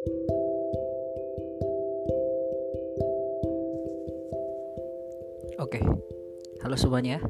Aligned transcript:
Oke, 0.00 0.16
halo 6.64 6.72
semuanya. 6.72 7.20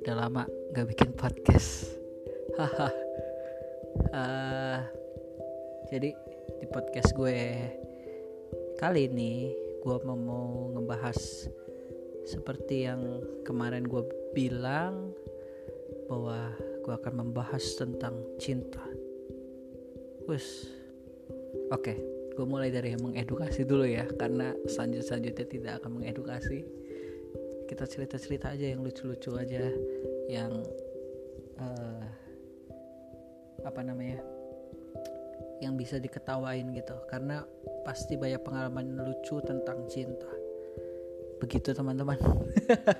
Udah 0.00 0.16
lama 0.16 0.48
gak 0.72 0.88
bikin 0.88 1.12
podcast. 1.12 1.92
Haha. 2.56 2.88
uh, 4.16 4.80
jadi 5.92 6.16
di 6.56 6.66
podcast 6.72 7.12
gue 7.12 7.36
kali 8.80 9.12
ini 9.12 9.52
gue 9.84 9.96
mau, 10.08 10.72
ngebahas 10.72 11.52
seperti 12.24 12.88
yang 12.88 13.20
kemarin 13.44 13.84
gue 13.84 14.08
bilang 14.32 15.12
bahwa 16.08 16.48
gue 16.80 16.96
akan 16.96 17.28
membahas 17.28 17.76
tentang 17.76 18.24
cinta. 18.40 18.80
Wes, 20.24 20.77
oke, 21.72 21.94
gue 22.34 22.46
mulai 22.46 22.72
dari 22.72 22.94
yang 22.94 23.02
mengedukasi 23.02 23.64
dulu 23.64 23.84
ya, 23.84 24.06
karena 24.16 24.54
selanjut 24.68 25.02
selanjutnya 25.04 25.46
tidak 25.46 25.72
akan 25.82 26.00
mengedukasi. 26.00 26.64
Kita 27.68 27.84
cerita-cerita 27.84 28.56
aja 28.56 28.72
yang 28.72 28.80
lucu-lucu 28.80 29.36
aja 29.36 29.68
yang 30.28 30.52
uh, 31.60 32.04
apa 33.64 33.80
namanya 33.84 34.24
yang 35.60 35.76
bisa 35.76 36.00
diketawain 36.00 36.72
gitu. 36.72 36.96
Karena 37.12 37.44
pasti 37.84 38.16
banyak 38.16 38.40
pengalaman 38.40 39.04
lucu 39.04 39.42
tentang 39.44 39.84
cinta. 39.90 40.30
Begitu 41.38 41.76
teman-teman. 41.76 42.16
Oke 42.24 42.96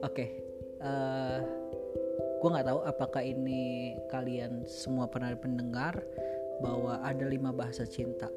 okay. 0.00 0.28
uh, 0.80 0.88
eh, 0.88 1.38
gue 2.40 2.48
nggak 2.52 2.68
tahu 2.68 2.80
apakah 2.86 3.22
ini 3.24 3.96
kalian 4.12 4.64
semua 4.68 5.08
pernah 5.08 5.34
mendengar 5.34 5.98
bahwa 6.62 7.00
ada 7.04 7.24
lima 7.28 7.52
bahasa 7.52 7.84
cinta 7.84 8.28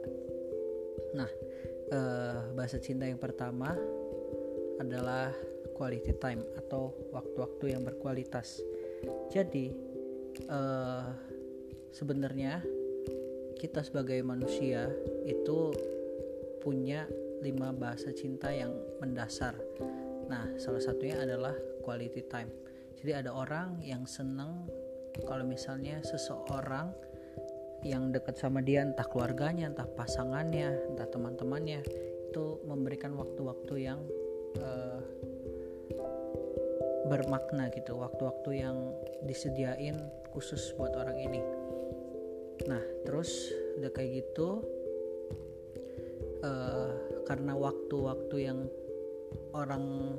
nah 1.15 1.29
uh, 1.91 2.53
bahasa 2.53 2.77
cinta 2.77 3.05
yang 3.09 3.17
pertama 3.17 3.73
adalah 4.79 5.33
quality 5.75 6.15
time 6.19 6.43
atau 6.55 6.91
waktu-waktu 7.11 7.75
yang 7.75 7.83
berkualitas. 7.83 8.63
Jadi 9.31 9.75
uh, 10.47 11.07
sebenarnya 11.91 12.63
kita 13.59 13.83
sebagai 13.83 14.23
manusia 14.23 14.87
itu 15.27 15.75
punya 16.63 17.07
lima 17.39 17.71
bahasa 17.71 18.11
cinta 18.11 18.51
yang 18.51 18.71
mendasar. 18.99 19.55
Nah, 20.27 20.47
salah 20.59 20.83
satunya 20.83 21.23
adalah 21.23 21.55
quality 21.83 22.23
time. 22.27 22.51
Jadi 22.99 23.11
ada 23.15 23.31
orang 23.31 23.79
yang 23.79 24.03
senang 24.03 24.67
kalau 25.23 25.47
misalnya 25.47 26.03
seseorang 26.03 26.91
yang 27.83 28.11
dekat 28.11 28.35
sama 28.35 28.59
dia 28.59 28.83
entah 28.83 29.07
keluarganya, 29.07 29.71
entah 29.71 29.87
pasangannya, 29.87 30.93
entah 30.93 31.07
teman-temannya 31.07 31.81
itu 32.29 32.61
memberikan 32.67 33.17
waktu-waktu 33.17 33.73
yang 33.89 33.99
uh, 34.61 35.01
bermakna 37.09 37.73
gitu 37.73 37.97
waktu-waktu 37.97 38.61
yang 38.61 38.77
disediain 39.25 39.97
khusus 40.29 40.77
buat 40.77 40.93
orang 40.93 41.17
ini. 41.17 41.41
Nah 42.69 42.83
terus 43.07 43.49
udah 43.81 43.89
kayak 43.89 44.21
gitu 44.21 44.61
uh, 46.45 46.93
karena 47.25 47.57
waktu-waktu 47.57 48.35
yang 48.37 48.69
orang 49.57 50.15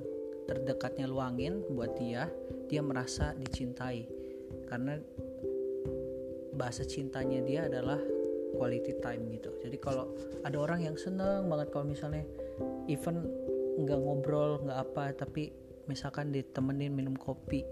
terdekatnya 0.51 1.07
luangin 1.07 1.63
buat 1.71 1.95
dia 1.95 2.27
dia 2.67 2.83
merasa 2.83 3.39
dicintai. 3.39 4.11
Karena 4.67 4.99
bahasa 6.61 6.85
cintanya 6.85 7.41
dia 7.41 7.65
adalah 7.65 7.97
quality 8.53 9.01
time 9.01 9.33
gitu. 9.33 9.49
Jadi 9.65 9.81
kalau 9.81 10.13
ada 10.45 10.61
orang 10.61 10.85
yang 10.85 10.97
seneng 11.01 11.49
banget 11.49 11.73
kalau 11.73 11.89
misalnya 11.89 12.29
even 12.85 13.25
nggak 13.81 13.97
ngobrol 13.97 14.61
nggak 14.69 14.77
apa 14.77 15.17
tapi 15.17 15.49
misalkan 15.89 16.29
ditemenin 16.29 16.93
minum 16.93 17.17
kopi 17.17 17.65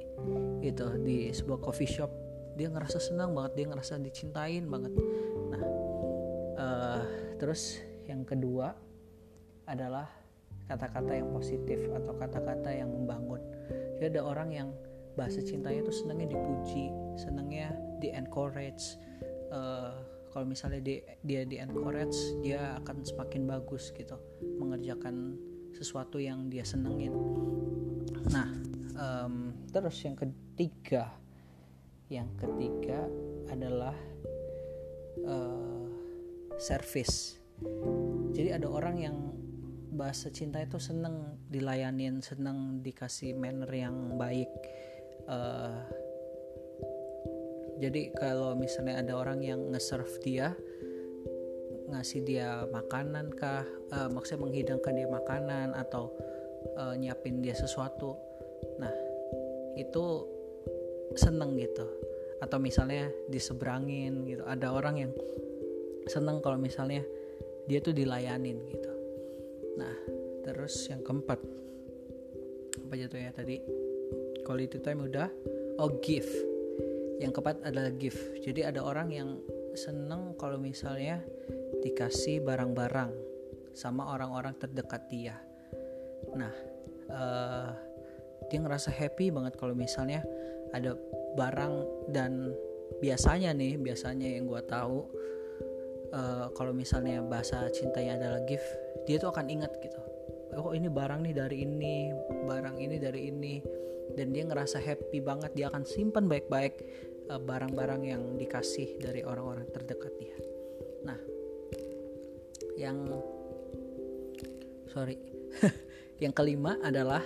gitu 0.65 0.97
di 1.05 1.29
sebuah 1.29 1.61
coffee 1.61 1.87
shop 1.87 2.09
dia 2.57 2.73
ngerasa 2.73 2.99
senang 2.99 3.37
banget 3.37 3.53
dia 3.61 3.67
ngerasa 3.69 4.01
dicintain 4.01 4.65
banget. 4.65 4.97
Nah 5.53 5.63
uh, 6.57 7.03
terus 7.37 7.85
yang 8.09 8.25
kedua 8.25 8.73
adalah 9.69 10.09
kata-kata 10.65 11.13
yang 11.13 11.29
positif 11.37 11.77
atau 11.93 12.17
kata-kata 12.17 12.73
yang 12.73 12.89
membangun. 12.89 13.41
Jadi 14.01 14.17
ada 14.17 14.23
orang 14.25 14.49
yang 14.57 14.69
bahasa 15.13 15.43
cintanya 15.43 15.83
itu 15.83 15.93
senangnya 15.93 16.39
dipuji 16.39 16.95
senangnya 17.19 17.75
di 17.99 18.15
encourage 18.15 18.99
uh, 19.51 19.95
kalau 20.31 20.45
misalnya 20.45 20.81
di, 20.85 21.03
dia 21.25 21.43
di 21.43 21.59
encourage 21.59 22.17
dia 22.45 22.79
akan 22.83 23.03
semakin 23.03 23.49
bagus 23.49 23.91
gitu 23.97 24.15
mengerjakan 24.61 25.35
sesuatu 25.75 26.19
yang 26.23 26.51
dia 26.51 26.63
senengin. 26.63 27.13
Nah 28.31 28.49
um, 28.99 29.55
terus 29.71 29.99
yang 30.05 30.15
ketiga 30.15 31.13
yang 32.09 32.29
ketiga 32.41 33.05
adalah 33.53 33.97
uh, 35.29 35.87
service. 36.57 37.37
Jadi 38.33 38.55
ada 38.55 38.69
orang 38.71 38.97
yang 38.97 39.17
bahasa 39.99 40.31
cinta 40.31 40.63
itu 40.63 40.79
seneng 40.79 41.43
dilayanin 41.51 42.23
seneng 42.23 42.79
dikasih 42.87 43.35
manner 43.35 43.67
yang 43.73 44.15
baik 44.15 44.47
uh, 45.27 45.83
jadi 47.79 48.11
kalau 48.15 48.59
misalnya 48.59 49.01
ada 49.01 49.15
orang 49.15 49.43
yang 49.43 49.61
nge-serve 49.71 50.13
dia 50.23 50.55
ngasih 51.89 52.21
dia 52.27 52.69
makanan 52.69 53.33
kah 53.33 53.65
uh, 53.97 54.13
maksudnya 54.13 54.45
menghidangkan 54.45 54.93
dia 54.93 55.09
makanan 55.09 55.73
atau 55.73 56.13
uh, 56.77 56.93
nyiapin 56.99 57.41
dia 57.41 57.57
sesuatu 57.57 58.13
nah 58.77 58.93
itu 59.79 60.27
seneng 61.15 61.55
gitu. 61.57 61.87
Atau 62.43 62.59
misalnya 62.59 63.09
diseberangin 63.31 64.27
gitu. 64.27 64.43
Ada 64.45 64.75
orang 64.75 64.95
yang 64.99 65.13
seneng 66.11 66.43
kalau 66.43 66.59
misalnya 66.59 67.03
dia 67.71 67.79
tuh 67.79 67.95
dilayanin 67.95 68.59
gitu. 68.69 68.93
Nah 69.79 69.95
terus 70.43 70.75
yang 70.91 71.01
keempat 71.07 71.39
apa 72.89 72.95
jatuhnya 72.95 73.33
tadi? 73.33 73.63
Quality 74.43 74.79
time 74.83 75.07
udah. 75.07 75.29
Oh 75.79 75.95
gift 76.03 76.48
yang 77.19 77.35
keempat 77.35 77.63
adalah 77.67 77.91
gift 77.99 78.19
jadi 78.47 78.71
ada 78.71 78.81
orang 78.83 79.09
yang 79.11 79.31
seneng 79.79 80.35
kalau 80.35 80.59
misalnya 80.59 81.23
dikasih 81.83 82.43
barang-barang 82.43 83.15
sama 83.79 84.11
orang-orang 84.11 84.59
terdekat 84.59 85.07
dia. 85.07 85.39
Nah, 86.35 86.51
uh, 87.15 87.71
dia 88.51 88.59
ngerasa 88.59 88.91
happy 88.91 89.31
banget 89.31 89.55
kalau 89.55 89.79
misalnya 89.79 90.27
ada 90.75 90.99
barang 91.39 91.75
dan 92.11 92.51
biasanya 92.99 93.55
nih, 93.55 93.79
biasanya 93.79 94.35
yang 94.35 94.51
gue 94.51 94.63
tahu 94.67 95.07
uh, 96.11 96.51
kalau 96.59 96.75
misalnya 96.75 97.23
bahasa 97.23 97.71
cintanya 97.71 98.19
adalah 98.19 98.41
gift, 98.51 98.67
dia 99.07 99.23
tuh 99.23 99.31
akan 99.31 99.47
ingat 99.47 99.71
gitu. 99.79 100.01
Oh 100.59 100.75
ini 100.75 100.91
barang 100.91 101.23
nih 101.23 101.35
dari 101.39 101.63
ini, 101.63 102.11
barang 102.51 102.77
ini 102.83 102.97
dari 102.99 103.31
ini, 103.31 103.63
dan 104.15 104.33
dia 104.33 104.45
ngerasa 104.47 104.79
happy 104.81 105.21
banget. 105.21 105.53
Dia 105.59 105.69
akan 105.73 105.85
simpan 105.85 106.31
baik-baik 106.31 106.75
uh, 107.29 107.41
barang-barang 107.41 108.03
yang 108.07 108.23
dikasih 108.39 109.01
dari 109.03 109.27
orang-orang 109.27 109.69
terdekat 109.73 110.13
dia. 110.21 110.37
Nah, 111.05 111.19
yang 112.79 113.11
sorry 114.87 115.19
yang 116.23 116.31
kelima 116.31 116.79
adalah 116.81 117.21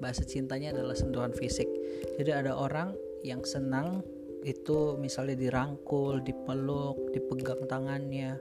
bahasa 0.00 0.24
cintanya 0.24 0.72
adalah 0.74 0.96
sentuhan 0.96 1.30
fisik 1.36 1.68
jadi 2.16 2.44
ada 2.44 2.56
orang 2.56 2.96
yang 3.20 3.44
senang 3.44 4.00
itu 4.44 5.00
misalnya 5.00 5.36
dirangkul 5.40 6.20
dipeluk 6.20 7.12
dipegang 7.16 7.64
tangannya 7.64 8.36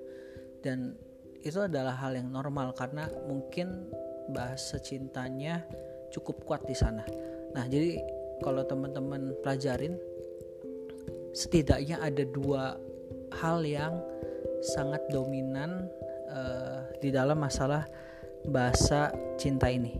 dan 0.59 0.95
itu 1.43 1.59
adalah 1.59 1.95
hal 1.99 2.15
yang 2.15 2.31
normal 2.31 2.75
karena 2.75 3.07
mungkin 3.27 3.91
bahasa 4.31 4.79
cintanya 4.79 5.63
cukup 6.11 6.43
kuat 6.43 6.63
di 6.67 6.75
sana 6.75 7.03
nah 7.53 7.65
jadi 7.69 8.01
kalau 8.41 8.65
teman-teman 8.65 9.37
pelajarin 9.45 9.95
setidaknya 11.33 11.97
ada 12.01 12.23
dua 12.29 12.77
hal 13.41 13.65
yang 13.65 13.97
sangat 14.61 15.01
dominan 15.09 15.89
uh, 16.29 16.85
di 17.01 17.09
dalam 17.09 17.41
masalah 17.41 17.83
bahasa 18.47 19.11
cinta 19.35 19.67
ini. 19.67 19.97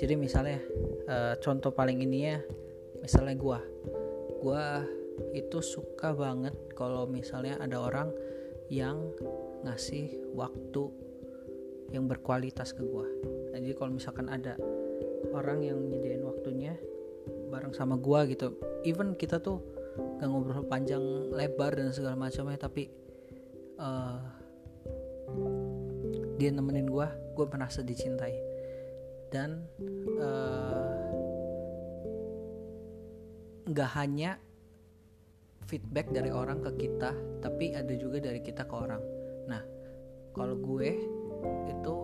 Jadi 0.00 0.14
misalnya 0.18 0.58
uh, 1.06 1.34
contoh 1.38 1.70
paling 1.70 2.02
ini 2.02 2.18
ya, 2.32 2.38
misalnya 2.98 3.34
gue, 3.38 3.58
gue 4.42 4.64
itu 5.38 5.58
suka 5.62 6.10
banget 6.10 6.54
kalau 6.74 7.06
misalnya 7.06 7.58
ada 7.62 7.78
orang 7.78 8.10
yang 8.72 8.98
ngasih 9.62 10.34
waktu 10.34 10.90
yang 11.94 12.10
berkualitas 12.10 12.74
ke 12.74 12.82
gue. 12.82 13.06
Nah, 13.54 13.58
jadi 13.62 13.74
kalau 13.78 13.94
misalkan 13.94 14.26
ada 14.26 14.58
orang 15.34 15.66
yang 15.66 15.82
nyediain 15.90 16.22
waktunya 16.22 16.78
bareng 17.50 17.74
sama 17.74 17.98
gue 17.98 18.20
gitu, 18.34 18.54
even 18.86 19.18
kita 19.18 19.42
tuh 19.42 19.58
gak 20.22 20.28
ngobrol 20.30 20.66
panjang 20.66 21.02
lebar 21.34 21.74
dan 21.74 21.90
segala 21.90 22.14
macamnya, 22.14 22.58
tapi 22.58 22.90
uh, 23.82 24.22
dia 26.38 26.50
nemenin 26.54 26.86
gue 26.86 27.08
gue 27.34 27.46
merasa 27.50 27.82
dicintai. 27.82 28.34
Dan 29.34 29.66
nggak 33.66 33.90
uh, 33.90 33.96
hanya 33.98 34.38
feedback 35.66 36.12
dari 36.14 36.30
orang 36.30 36.62
ke 36.62 36.86
kita 36.86 37.10
tapi 37.42 37.74
ada 37.74 37.90
juga 37.98 38.22
dari 38.22 38.38
kita 38.38 38.62
ke 38.62 38.74
orang. 38.78 39.02
Nah 39.50 39.62
kalau 40.30 40.54
gue 40.54 40.90
itu 41.66 41.94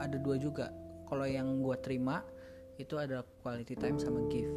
ada 0.00 0.16
dua 0.16 0.36
juga 0.40 0.72
kalau 1.12 1.28
yang 1.28 1.60
gue 1.60 1.76
terima 1.84 2.24
itu 2.80 2.96
ada 2.96 3.20
quality 3.44 3.76
time 3.76 4.00
sama 4.00 4.24
gift. 4.32 4.48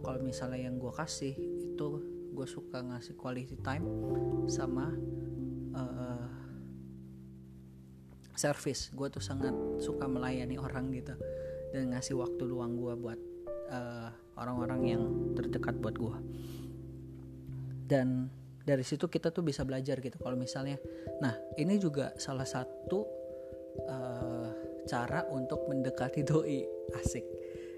Kalau 0.00 0.16
misalnya 0.24 0.64
yang 0.64 0.80
gue 0.80 0.88
kasih 0.96 1.36
itu 1.36 1.88
gue 2.32 2.46
suka 2.48 2.80
ngasih 2.80 3.20
quality 3.20 3.60
time 3.60 3.84
sama 4.48 4.96
uh, 5.76 6.24
service. 8.32 8.88
Gue 8.96 9.12
tuh 9.12 9.20
sangat 9.20 9.52
suka 9.76 10.08
melayani 10.08 10.56
orang 10.56 10.88
gitu 10.96 11.12
dan 11.76 11.92
ngasih 11.92 12.16
waktu 12.16 12.48
luang 12.48 12.80
gue 12.80 12.96
buat 12.96 13.20
uh, 13.68 14.08
orang-orang 14.40 14.80
yang 14.88 15.02
terdekat 15.36 15.76
buat 15.84 16.00
gue 16.00 16.16
dan 17.92 18.32
dari 18.64 18.86
situ 18.88 19.04
kita 19.04 19.36
tuh 19.36 19.44
bisa 19.44 19.68
belajar 19.68 20.00
gitu. 20.00 20.16
Kalau 20.16 20.38
misalnya 20.38 20.80
nah 21.20 21.36
ini 21.60 21.76
juga 21.76 22.16
salah 22.16 22.48
satu 22.48 23.04
uh, 23.84 24.09
cara 24.90 25.22
untuk 25.30 25.70
mendekati 25.70 26.26
doi. 26.26 26.66
Asik. 26.98 27.22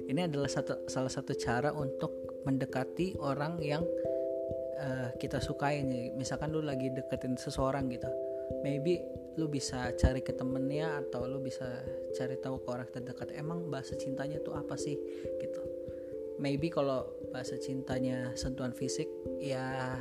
Ini 0.09 0.25
adalah 0.25 0.49
satu 0.49 0.89
salah 0.89 1.13
satu 1.13 1.37
cara 1.37 1.77
untuk 1.77 2.43
mendekati 2.49 3.21
orang 3.21 3.61
yang 3.61 3.85
uh, 4.81 5.13
kita 5.21 5.39
nih 5.39 6.17
misalkan 6.17 6.51
lu 6.51 6.65
lagi 6.65 6.91
deketin 6.91 7.39
seseorang 7.39 7.87
gitu 7.87 8.11
maybe 8.67 8.99
lu 9.41 9.49
bisa 9.49 9.97
cari 9.97 10.21
ke 10.21 10.37
temennya 10.37 11.01
atau 11.01 11.25
lu 11.25 11.41
bisa 11.41 11.65
cari 12.13 12.37
tahu 12.37 12.61
ke 12.61 12.69
orang 12.69 12.89
terdekat 12.93 13.33
emang 13.33 13.73
bahasa 13.73 13.97
cintanya 13.97 14.37
tuh 14.45 14.53
apa 14.53 14.77
sih? 14.77 15.01
Gitu. 15.41 15.63
Maybe 16.37 16.69
kalau 16.69 17.09
bahasa 17.33 17.57
cintanya 17.57 18.37
sentuhan 18.37 18.77
fisik 18.77 19.09
ya 19.41 19.97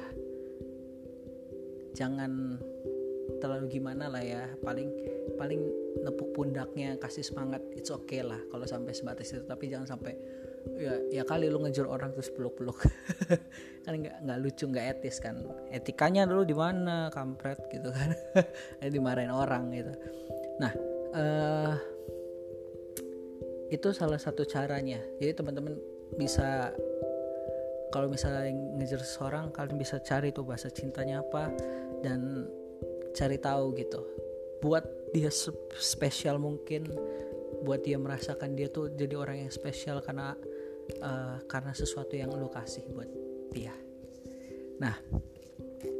jangan 1.95 2.59
terlalu 3.39 3.79
gimana 3.79 4.11
lah 4.11 4.19
ya. 4.19 4.43
Paling 4.59 4.91
paling 5.35 5.61
nepuk 6.01 6.33
pundaknya 6.33 6.97
kasih 6.97 7.21
semangat 7.25 7.61
it's 7.75 7.93
okay 7.93 8.23
lah 8.25 8.39
kalau 8.49 8.65
sampai 8.65 8.93
sebatas 8.95 9.31
itu. 9.33 9.43
Tapi 9.45 9.69
jangan 9.69 9.87
sampai 9.87 10.13
ya 10.77 10.93
ya 11.09 11.23
kali 11.25 11.49
lu 11.49 11.61
ngejar 11.65 11.89
orang 11.89 12.13
terus 12.13 12.29
peluk-peluk. 12.33 12.77
Kan 13.85 13.97
nggak 13.97 14.15
nggak 14.25 14.39
lucu 14.41 14.69
nggak 14.69 14.85
etis 14.97 15.17
kan. 15.17 15.41
Etikanya 15.73 16.29
dulu 16.29 16.45
di 16.45 16.53
mana 16.53 17.09
kampret 17.09 17.57
gitu 17.73 17.89
kan. 17.89 18.13
Dimarahin 18.93 19.33
orang 19.33 19.73
gitu. 19.73 19.89
Nah 20.61 20.73
uh, 21.17 21.73
itu 23.73 23.89
salah 23.95 24.19
satu 24.21 24.45
caranya. 24.45 25.01
Jadi 25.17 25.31
teman-teman 25.33 25.79
bisa 26.19 26.69
kalau 27.91 28.07
misalnya 28.07 28.51
ngejar 28.77 29.01
seseorang 29.03 29.49
kalian 29.49 29.79
bisa 29.79 29.97
cari 30.03 30.29
tuh 30.29 30.47
bahasa 30.47 30.71
cintanya 30.71 31.23
apa 31.23 31.51
dan 32.03 32.47
cari 33.15 33.39
tahu 33.39 33.75
gitu. 33.75 34.03
Buat 34.63 35.00
dia 35.11 35.29
spesial 35.75 36.39
mungkin 36.39 36.87
buat 37.61 37.83
dia 37.83 37.99
merasakan 37.99 38.55
dia 38.57 38.71
tuh 38.71 38.89
jadi 38.95 39.15
orang 39.19 39.45
yang 39.45 39.51
spesial 39.53 40.01
karena 40.01 40.33
uh, 41.03 41.37
karena 41.45 41.75
sesuatu 41.75 42.15
yang 42.15 42.33
lo 42.33 42.49
kasih 42.49 42.87
buat 42.89 43.09
dia 43.51 43.75
nah 44.81 44.95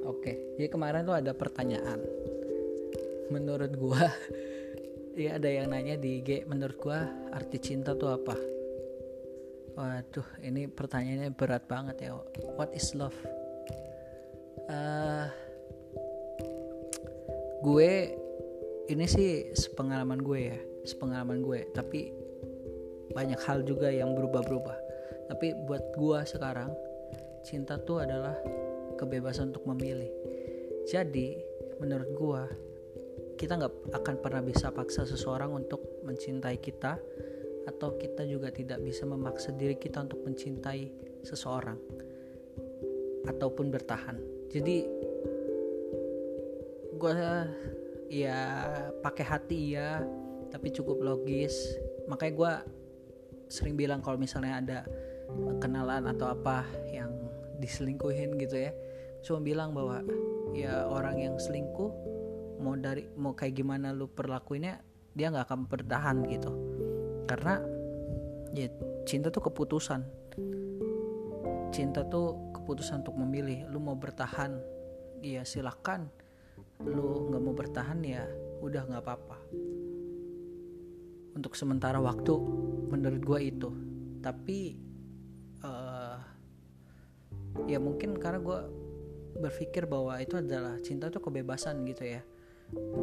oke 0.07 0.23
okay. 0.23 0.35
jadi 0.57 0.67
kemarin 0.71 1.05
tuh 1.05 1.15
ada 1.15 1.35
pertanyaan 1.35 1.99
menurut 3.29 3.71
gua 3.77 4.09
ya 5.19 5.37
ada 5.37 5.47
yang 5.51 5.69
nanya 5.69 5.99
di 5.99 6.23
IG 6.23 6.49
menurut 6.49 6.77
gua 6.79 7.05
arti 7.35 7.59
cinta 7.61 7.93
tuh 7.93 8.15
apa 8.15 8.35
Waduh, 9.71 10.27
ini 10.43 10.67
pertanyaannya 10.67 11.31
berat 11.31 11.63
banget 11.63 12.03
ya. 12.03 12.19
What 12.59 12.75
is 12.75 12.91
love? 12.91 13.15
Uh, 14.67 15.31
gue 17.63 18.19
ini 18.91 19.07
sih 19.07 19.55
sepengalaman 19.55 20.19
gue 20.19 20.39
ya, 20.51 20.59
sepengalaman 20.83 21.39
gue. 21.39 21.71
Tapi 21.71 22.11
banyak 23.15 23.39
hal 23.47 23.63
juga 23.63 23.87
yang 23.87 24.11
berubah-berubah. 24.15 24.77
Tapi 25.31 25.47
buat 25.63 25.95
gue 25.95 26.19
sekarang, 26.27 26.75
cinta 27.47 27.79
tuh 27.79 28.03
adalah 28.03 28.35
kebebasan 28.99 29.55
untuk 29.55 29.63
memilih. 29.71 30.11
Jadi, 30.91 31.39
menurut 31.79 32.09
gue, 32.11 32.43
kita 33.39 33.57
nggak 33.57 33.95
akan 33.95 34.15
pernah 34.19 34.43
bisa 34.43 34.69
paksa 34.75 35.07
seseorang 35.07 35.55
untuk 35.55 36.03
mencintai 36.03 36.59
kita 36.59 36.99
atau 37.65 37.97
kita 37.97 38.25
juga 38.25 38.49
tidak 38.49 38.81
bisa 38.81 39.05
memaksa 39.05 39.53
diri 39.53 39.77
kita 39.77 40.05
untuk 40.05 40.25
mencintai 40.25 40.89
seseorang 41.21 41.77
ataupun 43.29 43.69
bertahan 43.69 44.17
jadi 44.49 44.77
gue 46.97 47.13
ya 48.11 48.67
pakai 48.99 49.23
hati 49.23 49.79
ya 49.79 50.03
tapi 50.51 50.67
cukup 50.75 50.99
logis. 50.99 51.55
Makanya 52.11 52.33
gue 52.35 52.53
sering 53.47 53.79
bilang 53.79 54.03
kalau 54.03 54.19
misalnya 54.19 54.59
ada 54.59 54.79
kenalan 55.63 56.11
atau 56.11 56.35
apa 56.35 56.67
yang 56.91 57.11
diselingkuhin 57.63 58.35
gitu 58.35 58.67
ya 58.67 58.71
cuma 59.21 59.37
bilang 59.37 59.71
bahwa 59.71 60.01
ya 60.51 60.89
orang 60.89 61.21
yang 61.21 61.35
selingkuh 61.37 61.93
mau 62.57 62.73
dari 62.73 63.05
mau 63.15 63.37
kayak 63.37 63.53
gimana 63.53 63.93
lu 63.93 64.09
perlakuinnya 64.09 64.81
dia 65.15 65.31
nggak 65.31 65.47
akan 65.47 65.59
bertahan 65.71 66.17
gitu. 66.27 66.51
Karena 67.27 67.63
ya 68.51 68.67
cinta 69.07 69.31
tuh 69.31 69.47
keputusan. 69.47 70.01
Cinta 71.71 72.03
tuh 72.03 72.51
keputusan 72.51 73.07
untuk 73.07 73.15
memilih 73.15 73.67
lu 73.71 73.79
mau 73.79 73.95
bertahan 73.95 74.59
ya 75.23 75.45
silahkan 75.45 76.09
lu 76.85 77.29
nggak 77.29 77.41
mau 77.41 77.53
bertahan 77.53 77.99
ya 78.01 78.23
udah 78.61 78.81
nggak 78.87 79.03
apa-apa. 79.03 79.37
Untuk 81.37 81.53
sementara 81.55 81.97
waktu 81.97 82.33
menurut 82.91 83.21
gue 83.23 83.39
itu. 83.41 83.69
Tapi 84.21 84.77
uh, 85.65 86.17
ya 87.65 87.81
mungkin 87.81 88.17
karena 88.21 88.39
gue 88.41 88.59
berpikir 89.41 89.89
bahwa 89.89 90.19
itu 90.21 90.37
adalah 90.37 90.77
cinta 90.83 91.09
tuh 91.09 91.23
kebebasan 91.23 91.81
gitu 91.87 92.05
ya. 92.05 92.21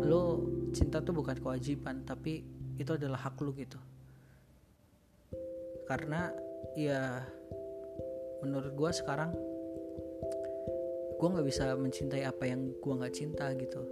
Lu 0.05 0.49
cinta 0.71 1.03
tuh 1.03 1.13
bukan 1.17 1.37
kewajiban 1.41 2.07
tapi 2.07 2.45
itu 2.79 2.91
adalah 2.95 3.19
hak 3.19 3.37
lu 3.43 3.51
gitu. 3.59 3.79
Karena 5.89 6.31
ya 6.79 7.25
menurut 8.45 8.73
gue 8.77 8.91
sekarang 8.95 9.35
gue 11.19 11.29
nggak 11.29 11.47
bisa 11.47 11.75
mencintai 11.75 12.23
apa 12.23 12.47
yang 12.47 12.71
gue 12.79 12.95
nggak 12.95 13.15
cinta 13.15 13.51
gitu. 13.59 13.83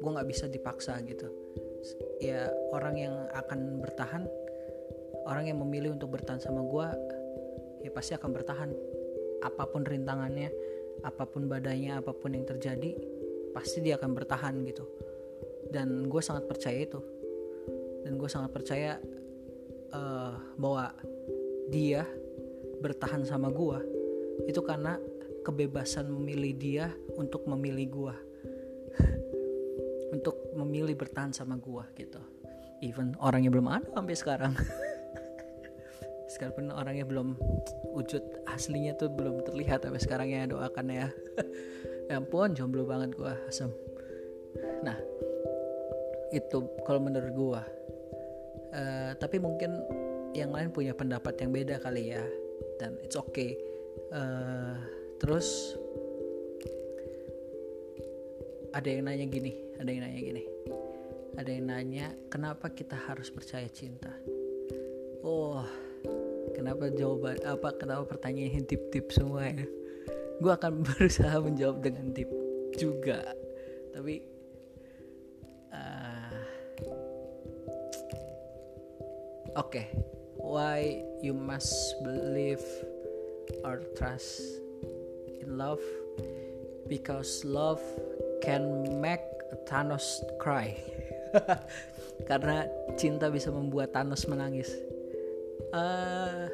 Gue 0.00 0.10
nggak 0.10 0.28
bisa 0.30 0.46
dipaksa 0.46 0.96
gitu. 1.04 1.28
Ya 2.22 2.48
orang 2.70 2.94
yang 2.96 3.14
akan 3.34 3.82
bertahan 3.82 4.24
orang 5.28 5.52
yang 5.52 5.58
memilih 5.60 5.94
untuk 5.94 6.16
bertahan 6.16 6.40
sama 6.40 6.64
gue 6.64 6.88
ya 7.84 7.90
pasti 7.90 8.14
akan 8.14 8.30
bertahan. 8.30 8.70
Apa 9.44 9.68
pun 9.68 9.82
rintangannya 9.84 10.48
apa 11.00 11.24
pun 11.24 11.48
badainya 11.48 12.00
apa 12.04 12.12
pun 12.12 12.36
yang 12.36 12.44
terjadi 12.44 12.92
pasti 13.52 13.82
dia 13.82 13.98
akan 13.98 14.14
bertahan 14.14 14.54
gitu. 14.64 14.86
Dan 15.70 16.06
gue 16.06 16.22
sangat 16.22 16.46
percaya 16.46 16.78
itu. 16.80 17.00
Dan 18.00 18.16
gue 18.16 18.30
sangat 18.30 18.50
percaya 18.54 18.96
uh, 19.92 20.34
bahwa 20.56 20.94
dia 21.70 22.06
bertahan 22.80 23.22
sama 23.22 23.52
gua 23.52 23.78
itu 24.48 24.58
karena 24.64 24.96
kebebasan 25.44 26.08
memilih 26.08 26.52
dia 26.56 26.86
untuk 27.16 27.46
memilih 27.48 27.86
gua. 27.88 28.14
Untuk 30.10 30.36
memilih 30.58 30.98
bertahan 30.98 31.32
sama 31.32 31.56
gua 31.56 31.86
gitu. 31.94 32.18
Even 32.82 33.14
orangnya 33.20 33.52
belum 33.52 33.68
ada 33.70 33.88
sampai 33.92 34.16
sekarang. 34.16 34.52
Sekalipun 36.32 36.70
orangnya 36.70 37.04
belum 37.06 37.34
wujud 37.90 38.22
aslinya 38.46 38.94
tuh 38.94 39.10
belum 39.10 39.42
terlihat 39.42 39.82
sampai 39.82 40.02
sekarang 40.02 40.28
ya 40.30 40.46
doakan 40.48 40.86
ya. 40.90 41.08
Ya 42.10 42.18
ampun 42.18 42.58
jomblo 42.58 42.82
banget 42.90 43.14
gua 43.14 43.38
asem. 43.46 43.70
Nah 44.82 44.98
itu 46.34 46.58
kalau 46.82 46.98
menurut 46.98 47.30
gua 47.38 47.62
uh, 48.74 49.14
tapi 49.14 49.38
mungkin 49.38 49.78
yang 50.34 50.50
lain 50.54 50.74
punya 50.74 50.90
pendapat 50.90 51.38
yang 51.38 51.54
beda 51.54 51.78
kali 51.78 52.10
ya. 52.14 52.22
Dan 52.82 52.98
it's 53.02 53.14
okay. 53.14 53.54
Uh, 54.10 54.99
terus 55.20 55.76
ada 58.72 58.88
yang 58.88 59.04
nanya 59.06 59.28
gini 59.28 59.70
ada 59.80 59.88
yang 59.88 60.04
nanya 60.04 60.20
gini. 60.20 60.44
Ada 61.40 61.50
yang 61.56 61.66
nanya 61.72 62.06
kenapa 62.28 62.68
kita 62.68 63.00
harus 63.08 63.32
percaya 63.32 63.64
cinta? 63.72 64.12
Oh 65.24 65.64
kenapa 66.52 66.92
jawaban 66.92 67.40
apa 67.48 67.80
kenapa 67.80 68.04
pertanyaannya 68.04 68.68
tip 68.68 68.92
tip 68.92 69.08
semua 69.08 69.48
ya? 69.48 69.64
Gue 70.36 70.52
akan 70.52 70.80
berusaha 70.86 71.32
menjawab 71.40 71.80
dengan 71.80 72.12
tip 72.12 72.28
juga. 72.76 73.24
Tapi 73.96 74.20
uh, 75.72 76.36
oke. 79.56 79.72
Okay. 79.72 79.88
why 80.40 81.00
you 81.22 81.32
must 81.32 81.72
believe 82.02 82.64
or 83.64 83.80
trust 83.96 84.60
in 85.40 85.56
love 85.58 85.80
because 86.88 87.44
love 87.44 87.80
can 88.42 88.84
make 89.00 89.22
Thanos 89.66 90.20
cry. 90.38 90.74
Karena 92.30 92.66
cinta 92.98 93.30
bisa 93.30 93.48
membuat 93.54 93.94
Thanos 93.94 94.26
menangis. 94.26 94.70
Uh, 95.70 96.50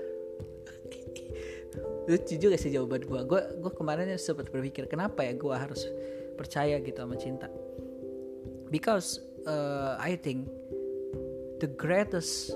lucu 2.06 2.36
juga 2.36 2.54
sih 2.60 2.70
jawaban 2.70 3.02
gue 3.02 3.20
gue 3.24 3.40
gue 3.64 3.72
kemarin 3.72 4.12
sempat 4.20 4.52
berpikir 4.52 4.86
kenapa 4.86 5.24
ya 5.24 5.32
gue 5.32 5.54
harus 5.56 5.88
percaya 6.36 6.78
gitu 6.78 7.00
sama 7.00 7.16
cinta? 7.16 7.48
Because 8.68 9.24
uh, 9.48 9.96
I 9.96 10.20
think 10.20 10.46
the 11.64 11.70
greatest 11.70 12.52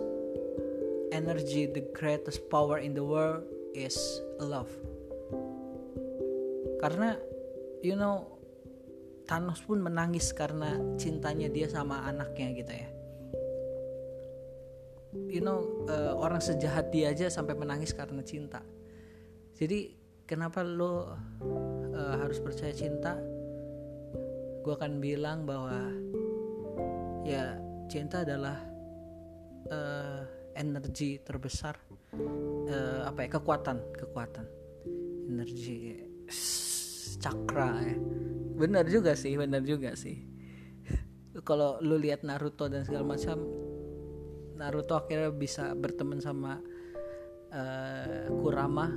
energy 1.11 1.67
the 1.67 1.83
greatest 1.97 2.47
power 2.53 2.79
in 2.79 2.93
the 2.95 3.03
world 3.03 3.43
is 3.75 3.97
love 4.39 4.71
karena 6.81 7.21
you 7.85 7.95
know 7.95 8.41
Thanos 9.29 9.63
pun 9.63 9.79
menangis 9.79 10.35
karena 10.35 10.75
cintanya 10.99 11.47
dia 11.47 11.71
sama 11.71 12.03
anaknya 12.03 12.49
gitu 12.51 12.73
ya. 12.75 12.89
You 15.31 15.39
know 15.45 15.87
uh, 15.87 16.19
orang 16.19 16.43
sejahat 16.43 16.91
dia 16.91 17.15
aja 17.15 17.31
sampai 17.31 17.55
menangis 17.55 17.95
karena 17.95 18.27
cinta. 18.27 18.59
Jadi 19.55 19.95
kenapa 20.27 20.67
lo 20.67 20.91
uh, 20.91 21.07
harus 22.19 22.43
percaya 22.43 22.75
cinta? 22.75 23.15
Gue 24.67 24.75
akan 24.75 24.99
bilang 24.99 25.47
bahwa 25.47 25.79
ya 27.23 27.55
cinta 27.87 28.27
adalah 28.27 28.59
uh, 29.71 30.27
energi 30.59 31.23
terbesar 31.23 31.79
uh, 32.19 33.07
apa 33.07 33.27
ya 33.27 33.29
kekuatan 33.39 33.79
kekuatan 33.95 34.47
energi 35.31 36.03
cakra 37.21 37.71
ya. 37.85 37.97
Benar 38.57 38.85
juga 38.89 39.13
sih 39.15 39.37
benar 39.37 39.63
juga 39.63 39.95
sih. 39.95 40.25
Kalau 41.49 41.79
lu 41.85 42.01
lihat 42.01 42.25
Naruto 42.27 42.67
dan 42.67 42.83
segala 42.83 43.15
macam 43.15 43.39
Naruto 44.57 44.97
akhirnya 44.97 45.33
bisa 45.33 45.73
berteman 45.77 46.21
sama 46.21 46.61
uh, 47.53 48.27
Kurama 48.41 48.89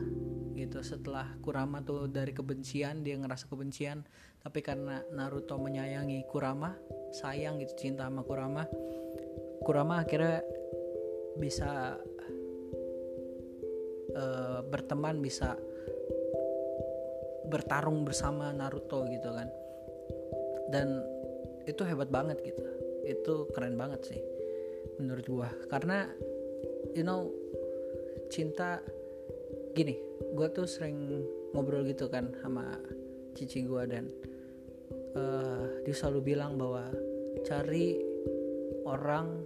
gitu. 0.55 0.79
Setelah 0.79 1.35
Kurama 1.43 1.83
tuh 1.83 2.07
dari 2.07 2.31
kebencian 2.31 3.03
dia 3.03 3.19
ngerasa 3.19 3.51
kebencian. 3.51 4.03
Tapi 4.43 4.59
karena 4.59 5.03
Naruto 5.11 5.55
menyayangi 5.59 6.23
Kurama 6.27 6.75
sayang 7.13 7.61
gitu 7.61 7.77
cinta 7.77 8.09
sama 8.09 8.25
Kurama 8.25 8.65
Kurama 9.63 10.03
akhirnya 10.03 10.43
bisa 11.39 11.95
uh, 14.13 14.59
berteman 14.67 15.23
bisa 15.23 15.55
bertarung 17.47 18.07
bersama 18.07 18.51
Naruto 18.51 19.07
gitu 19.09 19.29
kan. 19.33 19.49
Dan 20.71 21.03
itu 21.67 21.81
hebat 21.87 22.11
banget 22.11 22.39
gitu. 22.43 22.63
Itu 23.03 23.51
keren 23.51 23.75
banget 23.75 24.13
sih 24.13 24.21
menurut 24.99 25.25
gua. 25.27 25.49
Karena 25.67 26.07
you 26.93 27.03
know 27.03 27.31
cinta 28.29 28.81
gini 29.73 29.97
gue 30.33 30.47
tuh 30.53 30.69
sering 30.69 31.25
ngobrol 31.53 31.85
gitu 31.85 32.09
kan 32.09 32.33
sama 32.41 32.77
cici 33.33 33.65
gue 33.65 33.83
dan 33.89 34.05
uh, 35.17 35.81
dia 35.85 35.95
selalu 35.97 36.33
bilang 36.33 36.57
bahwa 36.57 36.89
cari 37.45 37.97
orang 38.85 39.41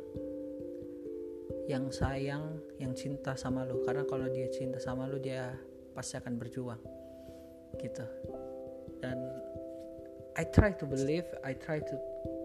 yang 1.68 1.92
sayang 1.92 2.64
yang 2.80 2.96
cinta 2.96 3.36
sama 3.36 3.68
lo 3.68 3.84
karena 3.84 4.08
kalau 4.08 4.28
dia 4.32 4.48
cinta 4.48 4.80
sama 4.80 5.08
lo 5.08 5.20
dia 5.20 5.52
pasti 5.92 6.16
akan 6.16 6.40
berjuang 6.40 6.80
gitu. 7.76 8.06
Dan 9.04 9.18
I 10.38 10.46
try 10.48 10.72
to 10.78 10.86
believe 10.88 11.26
I 11.44 11.58
try 11.58 11.84
to 11.84 11.96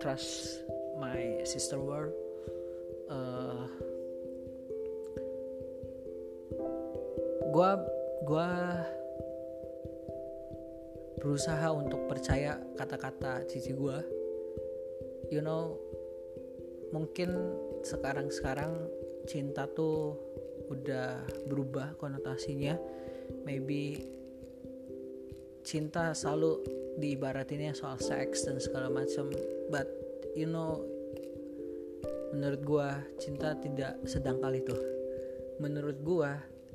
trust 0.02 0.64
my 0.98 1.44
sister 1.46 1.78
world. 1.78 2.12
Uh, 3.12 3.68
gue 7.52 7.70
gue 8.24 8.50
berusaha 11.20 11.68
untuk 11.70 12.08
percaya 12.08 12.56
kata-kata 12.80 13.44
cici 13.44 13.76
gue 13.76 13.98
you 15.28 15.44
know 15.44 15.76
mungkin 16.96 17.52
sekarang-sekarang 17.84 18.88
cinta 19.28 19.68
tuh 19.70 20.16
udah 20.72 21.20
berubah 21.46 21.96
konotasinya. 22.00 22.76
Maybe 23.44 24.04
cinta 25.62 26.12
selalu 26.12 26.62
diibaratinnya 26.98 27.72
soal 27.72 27.96
seks 27.98 28.46
dan 28.46 28.58
segala 28.58 28.92
macam. 28.92 29.30
But 29.70 29.88
you 30.36 30.46
know 30.50 30.82
menurut 32.32 32.60
gue 32.64 32.88
cinta 33.20 33.54
tidak 33.56 34.00
sedangkal 34.08 34.52
itu. 34.56 34.76
Menurut 35.60 35.98
gue 36.00 36.30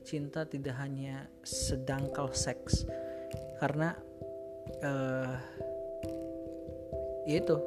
cinta 0.08 0.48
tidak 0.48 0.78
hanya 0.80 1.28
sedangkal 1.44 2.32
seks. 2.32 2.88
Karena 3.60 3.92
uh, 4.86 5.36
itu 7.28 7.58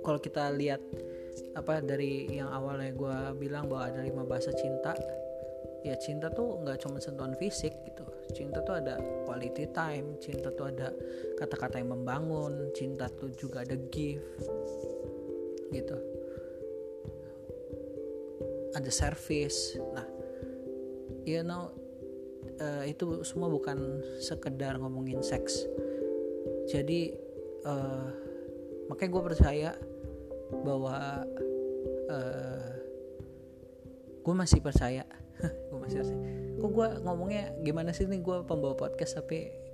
kalau 0.00 0.22
kita 0.22 0.54
lihat 0.54 0.80
apa 1.52 1.84
dari 1.84 2.30
yang 2.32 2.48
awalnya 2.48 2.94
gue 2.94 3.16
bilang 3.36 3.68
bahwa 3.68 3.92
ada 3.92 4.00
lima 4.00 4.24
bahasa 4.24 4.54
cinta 4.54 4.96
ya 5.86 5.96
cinta 6.02 6.26
tuh 6.28 6.58
nggak 6.66 6.82
cuma 6.82 6.98
sentuhan 6.98 7.38
fisik 7.38 7.70
gitu. 7.86 8.04
Cinta 8.34 8.58
tuh 8.66 8.82
ada 8.82 8.98
quality 9.22 9.70
time 9.70 10.18
cinta 10.18 10.50
tuh 10.50 10.74
ada 10.74 10.90
kata-kata 11.38 11.78
yang 11.78 11.94
membangun 11.94 12.74
cinta 12.74 13.06
tuh 13.06 13.30
juga 13.38 13.62
ada 13.62 13.78
gift 13.94 14.26
gitu. 15.70 15.96
Ada 18.74 18.90
service. 18.90 19.78
Nah 19.94 20.06
you 21.22 21.46
know 21.46 21.70
uh, 22.58 22.84
itu 22.86 23.22
semua 23.22 23.46
bukan 23.46 24.02
sekedar 24.18 24.78
ngomongin 24.82 25.22
seks. 25.22 25.66
Jadi 26.66 27.14
uh, 27.62 28.10
makanya 28.90 29.10
gue 29.14 29.22
percaya 29.22 29.70
bahwa 30.62 31.26
uh, 32.06 32.14
eh, 32.14 32.70
gue 34.22 34.34
masih 34.34 34.62
percaya 34.62 35.05
masih 35.86 36.02
percaya 36.02 36.18
kok 36.56 36.70
gue 36.72 36.88
ngomongnya 37.04 37.52
gimana 37.62 37.92
sih 37.92 38.08
nih 38.08 38.24
gue 38.24 38.36
pembawa 38.48 38.74
podcast 38.74 39.20
tapi 39.20 39.66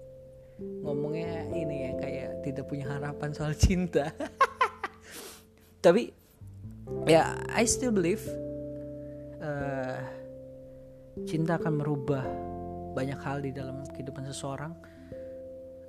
ngomongnya 0.61 1.49
ini 1.55 1.77
ya 1.89 1.93
kayak 1.99 2.29
tidak 2.47 2.65
punya 2.69 2.87
harapan 2.87 3.31
soal 3.35 3.55
cinta. 3.57 4.11
Tapi 5.85 6.11
ya 7.09 7.39
I 7.51 7.65
still 7.67 7.95
believe 7.95 8.23
uh, 9.43 9.99
cinta 11.27 11.59
akan 11.59 11.83
merubah 11.83 12.25
banyak 12.93 13.19
hal 13.23 13.43
di 13.43 13.51
dalam 13.55 13.83
kehidupan 13.95 14.29
seseorang. 14.29 14.75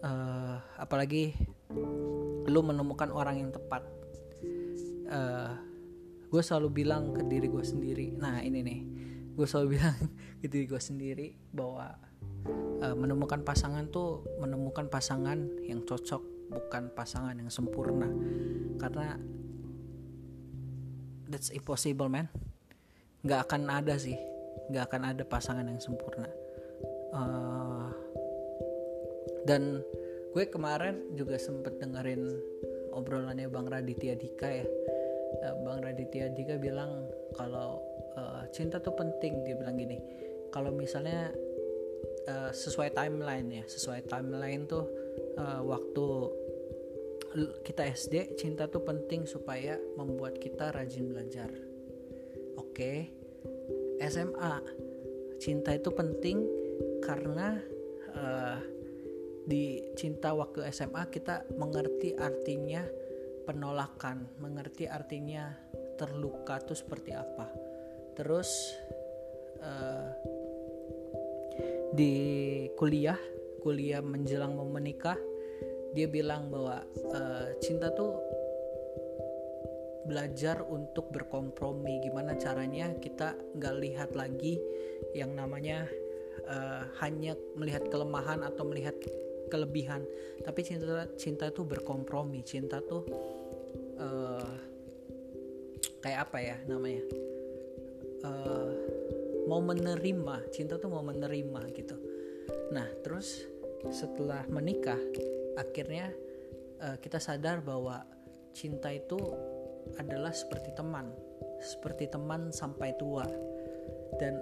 Uh, 0.03 0.60
apalagi 0.75 1.32
lu 2.48 2.60
menemukan 2.60 3.10
orang 3.13 3.39
yang 3.39 3.51
tepat. 3.56 3.88
Uh, 5.08 5.13
eh, 5.13 5.51
gue 6.27 6.42
selalu 6.42 6.84
bilang 6.84 7.13
ke 7.13 7.22
diri 7.24 7.48
gue 7.48 7.63
sendiri. 7.63 8.12
Nah 8.18 8.42
ini 8.44 8.60
nih 8.65 8.80
gue 9.33 9.47
selalu 9.49 9.77
bilang 9.77 9.97
diri 10.41 10.65
gue 10.69 10.81
sendiri 10.81 11.27
bahwa 11.49 11.97
uh, 12.81 12.95
menemukan 12.95 13.41
pasangan 13.41 13.89
tuh 13.89 14.25
menemukan 14.37 14.87
pasangan 14.87 15.39
yang 15.65 15.81
cocok 15.83 16.21
bukan 16.53 16.93
pasangan 16.93 17.33
yang 17.33 17.49
sempurna. 17.49 18.09
Karena 18.77 19.17
that's 21.27 21.49
impossible 21.49 22.11
man. 22.11 22.29
Nggak 23.25 23.49
akan 23.49 23.61
ada 23.71 23.95
sih. 23.97 24.17
Nggak 24.69 24.83
akan 24.91 25.01
ada 25.15 25.23
pasangan 25.25 25.65
yang 25.65 25.81
sempurna. 25.81 26.29
Uh, 27.13 27.89
dan 29.45 29.81
gue 30.33 30.45
kemarin 30.49 31.13
juga 31.13 31.37
sempet 31.37 31.77
dengerin 31.77 32.25
obrolannya 32.93 33.49
bang 33.49 33.67
Raditya 33.69 34.13
Dika 34.17 34.49
ya. 34.49 34.65
Uh, 35.41 35.55
bang 35.65 35.79
Raditya 35.81 36.29
Dika 36.29 36.61
bilang 36.61 37.09
kalau 37.33 37.81
cinta 38.53 38.77
tuh 38.79 38.93
penting 38.93 39.41
dia 39.43 39.57
bilang 39.57 39.75
gini. 39.75 39.98
Kalau 40.53 40.69
misalnya 40.69 41.33
uh, 42.29 42.51
sesuai 42.53 42.93
timeline 42.93 43.50
ya 43.50 43.65
sesuai 43.65 44.05
timeline 44.05 44.69
tuh 44.69 44.86
uh, 45.41 45.62
waktu 45.65 46.07
kita 47.65 47.89
SD 47.89 48.38
cinta 48.38 48.69
tuh 48.69 48.86
penting 48.86 49.25
supaya 49.25 49.81
membuat 49.98 50.38
kita 50.38 50.69
rajin 50.69 51.10
belajar. 51.10 51.50
Oke? 52.62 52.69
Okay? 52.77 52.98
SMA 54.05 54.62
cinta 55.41 55.74
itu 55.74 55.89
penting 55.89 56.45
karena 57.01 57.57
uh, 58.13 58.62
di 59.43 59.83
cinta 60.00 60.31
waktu 60.31 60.63
SMA 60.72 61.12
kita 61.12 61.43
mengerti 61.60 62.15
artinya 62.15 62.86
penolakan 63.43 64.24
mengerti 64.39 64.88
artinya 64.88 65.51
terluka 66.00 66.63
itu 66.63 66.79
seperti 66.79 67.12
apa 67.12 67.73
terus 68.13 68.77
uh, 69.62 70.10
di 71.93 72.13
kuliah 72.75 73.17
kuliah 73.62 74.01
menjelang 74.03 74.58
mau 74.58 74.67
menikah 74.67 75.15
dia 75.93 76.10
bilang 76.10 76.50
bahwa 76.50 76.82
uh, 77.13 77.48
cinta 77.62 77.93
tuh 77.93 78.17
belajar 80.03 80.65
untuk 80.67 81.13
berkompromi. 81.13 82.03
Gimana 82.03 82.36
caranya 82.36 82.91
kita 83.00 83.38
nggak 83.55 83.75
lihat 83.79 84.10
lagi 84.17 84.60
yang 85.15 85.38
namanya 85.38 85.88
uh, 86.50 86.84
hanya 87.00 87.38
melihat 87.55 87.88
kelemahan 87.88 88.43
atau 88.43 88.67
melihat 88.67 88.98
kelebihan. 89.48 90.03
Tapi 90.43 90.60
cinta 90.65 91.08
cinta 91.15 91.48
itu 91.48 91.62
berkompromi. 91.63 92.41
Cinta 92.43 92.82
tuh 92.84 93.05
uh, 94.01 94.53
kayak 96.03 96.27
apa 96.27 96.38
ya 96.41 96.58
namanya 96.67 97.05
uh, 98.24 98.72
mau 99.46 99.60
menerima 99.60 100.50
cinta 100.50 100.80
tuh 100.80 100.89
mau 100.89 101.03
menerima 101.03 101.62
gitu. 101.75 101.96
Nah 102.72 102.88
terus 103.03 103.46
setelah 103.92 104.48
menikah 104.48 105.00
akhirnya 105.60 106.10
uh, 106.82 106.98
kita 106.98 107.20
sadar 107.20 107.60
bahwa 107.60 108.03
cinta 108.56 108.89
itu 108.89 109.20
adalah 110.00 110.32
seperti 110.32 110.72
teman 110.72 111.12
seperti 111.63 112.12
teman 112.12 112.51
sampai 112.51 112.92
tua. 113.00 113.24
Dan 114.20 114.38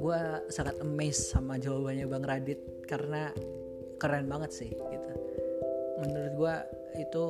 gue 0.00 0.20
sangat 0.48 0.80
amazed 0.80 1.30
sama 1.30 1.60
jawabannya 1.60 2.08
bang 2.08 2.24
Radit 2.24 2.60
karena 2.88 3.30
keren 4.00 4.26
banget 4.26 4.50
sih 4.50 4.72
gitu. 4.72 5.12
Menurut 6.00 6.32
gue 6.34 6.54
itu 7.04 7.24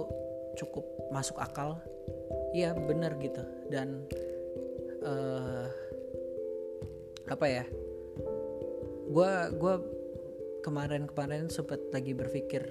cukup 0.56 0.86
masuk 1.10 1.42
akal. 1.42 1.76
Iya 2.54 2.72
bener 2.78 3.18
gitu. 3.18 3.42
Dan 3.68 4.06
uh, 5.04 5.66
apa 7.30 7.46
ya? 7.46 7.64
Gue 9.10 9.32
gue 9.56 9.74
kemarin-kemarin 10.62 11.48
sempat 11.50 11.80
lagi 11.90 12.12
berpikir 12.14 12.62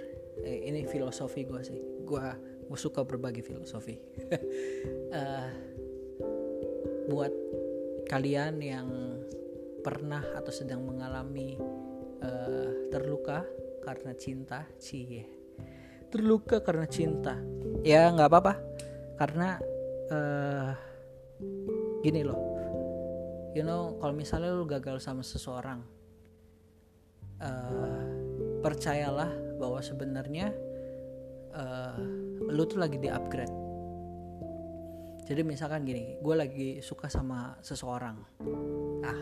eh, 0.46 0.70
ini 0.70 0.86
filosofi 0.86 1.44
gue 1.46 1.62
sih. 1.64 1.80
Gue 2.06 2.24
gue 2.70 2.80
suka 2.80 3.02
berbagi 3.04 3.42
filosofi. 3.42 3.98
Uh, 5.10 5.50
buat 7.10 7.34
kalian 8.06 8.62
yang 8.62 8.90
pernah 9.82 10.22
atau 10.38 10.54
sedang 10.54 10.86
mengalami 10.86 11.58
uh, 12.22 12.90
terluka 12.94 13.46
karena 13.82 14.14
cinta 14.14 14.68
cie. 14.78 15.26
Terluka 16.10 16.62
karena 16.62 16.86
cinta. 16.90 17.38
Ya 17.86 18.10
nggak 18.10 18.30
apa-apa. 18.30 18.54
Karena 19.18 19.58
uh, 20.10 20.72
gini 22.06 22.22
loh. 22.24 22.40
You 23.58 23.66
know 23.66 23.98
kalau 23.98 24.14
misalnya 24.14 24.54
lu 24.54 24.68
gagal 24.70 25.02
sama 25.02 25.26
seseorang 25.26 25.82
uh, 27.42 28.04
percayalah 28.62 29.32
bahwa 29.58 29.82
sebenarnya 29.82 30.54
uh, 31.56 31.98
lu 32.46 32.64
tuh 32.70 32.78
lagi 32.78 33.02
di 33.02 33.10
upgrade 33.10 33.70
jadi 35.30 35.46
misalkan 35.46 35.86
gini 35.86 36.18
gue 36.18 36.36
lagi 36.36 36.70
suka 36.82 37.06
sama 37.06 37.54
seseorang. 37.62 38.18
Ah 39.06 39.22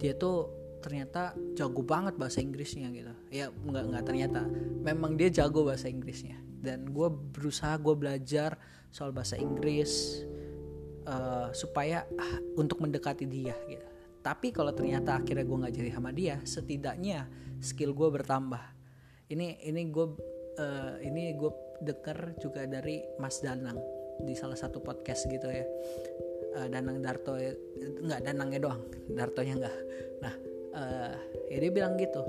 dia 0.00 0.16
tuh 0.16 0.48
ternyata 0.80 1.36
jago 1.52 1.84
banget 1.84 2.16
bahasa 2.16 2.40
Inggrisnya 2.40 2.88
gitu. 2.88 3.12
Ya 3.28 3.52
nggak 3.52 3.84
nggak 3.92 4.04
ternyata. 4.08 4.48
Memang 4.80 5.20
dia 5.20 5.28
jago 5.28 5.68
bahasa 5.68 5.92
Inggrisnya. 5.92 6.40
Dan 6.40 6.88
gue 6.88 7.08
berusaha 7.12 7.76
gue 7.76 7.92
belajar 7.92 8.56
soal 8.88 9.12
bahasa 9.12 9.36
Inggris 9.36 10.24
uh, 11.06 11.48
supaya 11.54 12.06
uh, 12.06 12.38
untuk 12.58 12.82
mendekati 12.82 13.26
dia 13.26 13.54
gitu. 13.66 13.86
Tapi 14.22 14.54
kalau 14.54 14.70
ternyata 14.70 15.18
akhirnya 15.18 15.42
gue 15.42 15.58
nggak 15.66 15.74
jadi 15.74 15.90
sama 15.90 16.10
dia 16.14 16.38
setidaknya 16.46 17.26
skill 17.58 17.90
gue 17.90 18.08
bertambah. 18.10 18.62
Ini 19.30 19.66
ini 19.66 19.82
gue 19.90 20.06
uh, 20.58 20.94
ini 21.02 21.34
gue 21.34 21.50
denger 21.82 22.38
juga 22.38 22.62
dari 22.70 23.02
Mas 23.18 23.42
Danang 23.42 23.78
di 24.22 24.38
salah 24.38 24.54
satu 24.54 24.78
podcast 24.78 25.26
gitu 25.26 25.50
ya. 25.50 25.66
Uh, 26.52 26.68
Danang 26.70 27.02
Darto 27.02 27.34
ya, 27.34 27.50
nggak 27.80 28.20
Danangnya 28.22 28.60
doang 28.62 28.82
Dartonya 29.10 29.54
nggak. 29.58 29.76
Nah 30.22 30.34
uh, 30.78 31.14
ya 31.50 31.58
dia 31.58 31.72
bilang 31.74 31.98
gitu. 31.98 32.22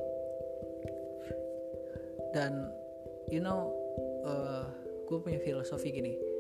Dan 2.34 2.74
you 3.30 3.38
know 3.38 3.70
uh, 4.26 4.66
gue 5.06 5.18
punya 5.22 5.38
filosofi 5.46 5.94
gini 5.94 6.33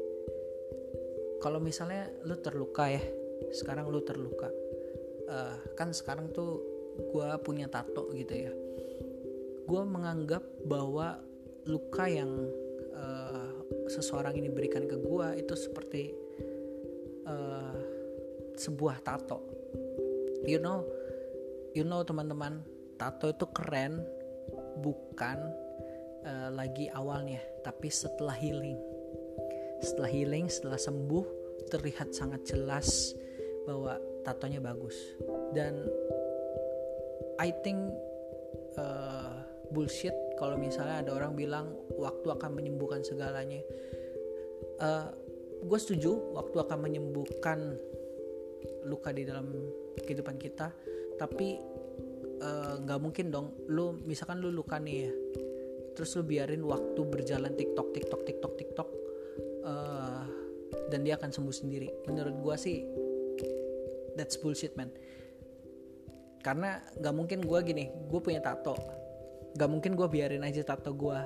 kalau 1.43 1.59
misalnya 1.59 2.07
lu 2.23 2.39
terluka 2.39 2.87
ya 2.87 3.03
sekarang 3.51 3.91
lu 3.91 3.99
terluka 3.99 4.47
uh, 5.27 5.59
kan 5.75 5.91
sekarang 5.91 6.31
tuh 6.31 6.63
gue 6.93 7.27
punya 7.41 7.67
tato 7.67 8.13
gitu 8.15 8.33
ya. 8.47 8.53
Gue 9.63 9.81
menganggap 9.83 10.43
bahwa 10.63 11.19
luka 11.65 12.05
yang 12.07 12.31
uh, 12.93 13.49
seseorang 13.89 14.37
ini 14.37 14.47
berikan 14.47 14.85
ke 14.85 14.95
gue 14.95 15.27
itu 15.41 15.55
seperti 15.57 16.13
uh, 17.27 17.75
sebuah 18.55 19.01
tato. 19.01 19.41
You 20.47 20.63
know 20.63 20.85
you 21.73 21.83
know 21.83 22.05
teman-teman 22.05 22.61
tato 22.95 23.31
itu 23.31 23.49
keren 23.51 24.05
bukan 24.79 25.37
uh, 26.23 26.49
lagi 26.53 26.91
awalnya 26.93 27.41
tapi 27.65 27.89
setelah 27.89 28.35
healing 28.35 28.92
setelah 29.83 30.09
healing 30.09 30.47
setelah 30.47 30.79
sembuh 30.79 31.25
terlihat 31.67 32.15
sangat 32.15 32.47
jelas 32.47 33.13
bahwa 33.67 33.99
tatonya 34.23 34.63
bagus. 34.63 34.95
Dan 35.51 35.87
I 37.37 37.51
think 37.61 37.91
uh, 38.79 39.43
bullshit 39.69 40.15
kalau 40.39 40.55
misalnya 40.55 41.03
ada 41.03 41.11
orang 41.13 41.35
bilang 41.35 41.75
waktu 41.99 42.27
akan 42.31 42.51
menyembuhkan 42.55 43.03
segalanya. 43.03 43.59
Uh, 44.79 45.11
gue 45.63 45.79
setuju 45.79 46.11
waktu 46.35 46.57
akan 46.59 46.79
menyembuhkan 46.79 47.79
luka 48.83 49.15
di 49.15 49.23
dalam 49.23 49.47
kehidupan 50.03 50.35
kita 50.35 50.71
tapi 51.15 51.55
uh, 52.43 52.75
nggak 52.83 52.99
uh, 52.99 53.03
mungkin 53.03 53.31
dong. 53.31 53.55
Lu 53.67 53.95
misalkan 54.03 54.39
lu 54.39 54.51
luka 54.51 54.79
nih 54.79 54.97
ya 55.07 55.13
terus 55.93 56.17
lu 56.17 56.25
biarin 56.25 56.65
waktu 56.65 57.01
berjalan 57.05 57.53
tiktok 57.53 57.93
tiktok 57.93 58.21
tiktok 58.25 58.53
tiktok 58.57 58.89
uh, 59.63 60.23
dan 60.91 60.99
dia 61.07 61.15
akan 61.17 61.31
sembuh 61.31 61.55
sendiri. 61.55 61.89
Menurut 62.07 62.35
gue 62.39 62.55
sih 62.59 62.77
that's 64.19 64.37
bullshit 64.37 64.75
man. 64.77 64.91
Karena 66.43 66.79
nggak 66.99 67.15
mungkin 67.15 67.39
gue 67.43 67.59
gini 67.63 67.85
gue 67.89 68.19
punya 68.19 68.43
tato. 68.43 68.75
Nggak 69.55 69.69
mungkin 69.69 69.91
gue 69.95 70.07
biarin 70.09 70.43
aja 70.43 70.61
tato 70.63 70.91
gue 70.93 71.19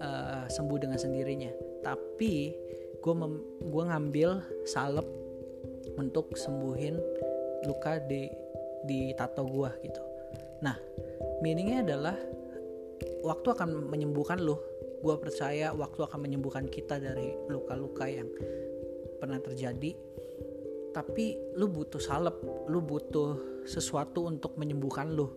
uh, 0.00 0.44
sembuh 0.48 0.78
dengan 0.80 0.98
sendirinya. 0.98 1.52
Tapi 1.84 2.34
gue 2.98 3.14
gue 3.62 3.84
ngambil 3.86 4.30
salep 4.66 5.06
untuk 5.96 6.34
sembuhin 6.34 6.98
luka 7.68 8.00
di 8.04 8.28
di 8.86 9.12
tato 9.14 9.44
gue 9.44 9.70
gitu. 9.84 10.02
Nah 10.64 10.76
meaningnya 11.44 11.84
adalah 11.84 12.16
waktu 13.22 13.48
akan 13.52 13.92
menyembuhkan 13.92 14.40
lo 14.40 14.75
gue 15.06 15.16
percaya 15.22 15.70
waktu 15.70 16.02
akan 16.02 16.18
menyembuhkan 16.18 16.66
kita 16.66 16.98
dari 16.98 17.30
luka-luka 17.46 18.10
yang 18.10 18.26
pernah 19.22 19.38
terjadi. 19.38 19.94
Tapi 20.90 21.54
lu 21.54 21.70
butuh 21.70 22.02
salep 22.02 22.34
lu 22.66 22.82
butuh 22.82 23.62
sesuatu 23.62 24.26
untuk 24.26 24.58
menyembuhkan 24.58 25.14
lu. 25.14 25.30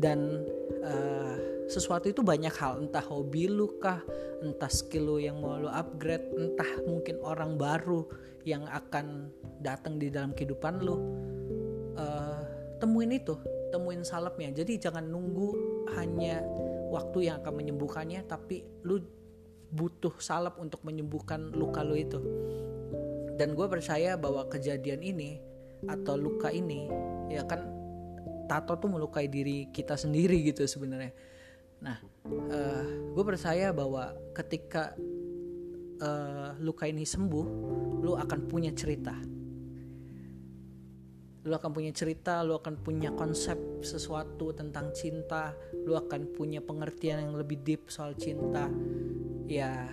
Dan 0.00 0.42
uh, 0.82 1.36
sesuatu 1.70 2.10
itu 2.10 2.26
banyak 2.26 2.50
hal. 2.50 2.82
Entah 2.82 3.04
hobi 3.06 3.46
lu 3.46 3.78
kah 3.78 4.02
entah 4.42 4.72
skill 4.72 5.14
lu 5.14 5.16
yang 5.22 5.38
mau 5.38 5.54
lu 5.60 5.70
upgrade 5.70 6.26
entah 6.34 6.82
mungkin 6.88 7.20
orang 7.22 7.54
baru 7.54 8.08
yang 8.42 8.64
akan 8.66 9.30
datang 9.62 10.02
di 10.02 10.10
dalam 10.10 10.34
kehidupan 10.34 10.82
lu. 10.82 10.96
Uh, 11.94 12.42
temuin 12.82 13.14
itu 13.14 13.38
temuin 13.70 14.02
salepnya. 14.02 14.50
Jadi 14.50 14.80
jangan 14.82 15.06
nunggu 15.06 15.52
hanya 15.94 16.42
waktu 16.90 17.30
yang 17.30 17.40
akan 17.40 17.54
menyembuhkannya 17.54 18.26
tapi 18.26 18.66
lu 18.82 18.98
butuh 19.70 20.18
salep 20.18 20.58
untuk 20.58 20.82
menyembuhkan 20.82 21.54
luka 21.54 21.86
lu 21.86 21.94
itu. 21.94 22.18
Dan 23.38 23.54
gue 23.54 23.66
percaya 23.70 24.18
bahwa 24.18 24.44
kejadian 24.50 25.00
ini 25.00 25.40
atau 25.88 26.18
luka 26.18 26.52
ini 26.52 26.90
ya 27.32 27.46
kan 27.48 27.64
tato 28.44 28.76
tuh 28.76 28.90
melukai 28.90 29.30
diri 29.30 29.70
kita 29.70 29.94
sendiri 29.94 30.42
gitu 30.42 30.66
sebenarnya. 30.66 31.14
Nah 31.80 31.96
uh, 32.26 32.52
eh, 32.52 32.86
gue 33.14 33.24
percaya 33.24 33.70
bahwa 33.70 34.12
ketika 34.34 34.92
uh, 36.02 36.52
luka 36.60 36.90
ini 36.90 37.06
sembuh 37.06 37.46
lu 38.02 38.12
akan 38.18 38.40
punya 38.50 38.74
cerita 38.74 39.39
lu 41.44 41.52
akan 41.56 41.70
punya 41.72 41.92
cerita, 41.94 42.44
lu 42.44 42.56
akan 42.56 42.80
punya 42.84 43.12
konsep 43.16 43.56
sesuatu 43.80 44.52
tentang 44.52 44.92
cinta, 44.92 45.56
lu 45.86 45.96
akan 45.96 46.36
punya 46.36 46.60
pengertian 46.60 47.24
yang 47.24 47.34
lebih 47.36 47.64
deep 47.64 47.88
soal 47.88 48.12
cinta. 48.16 48.68
Ya, 49.48 49.88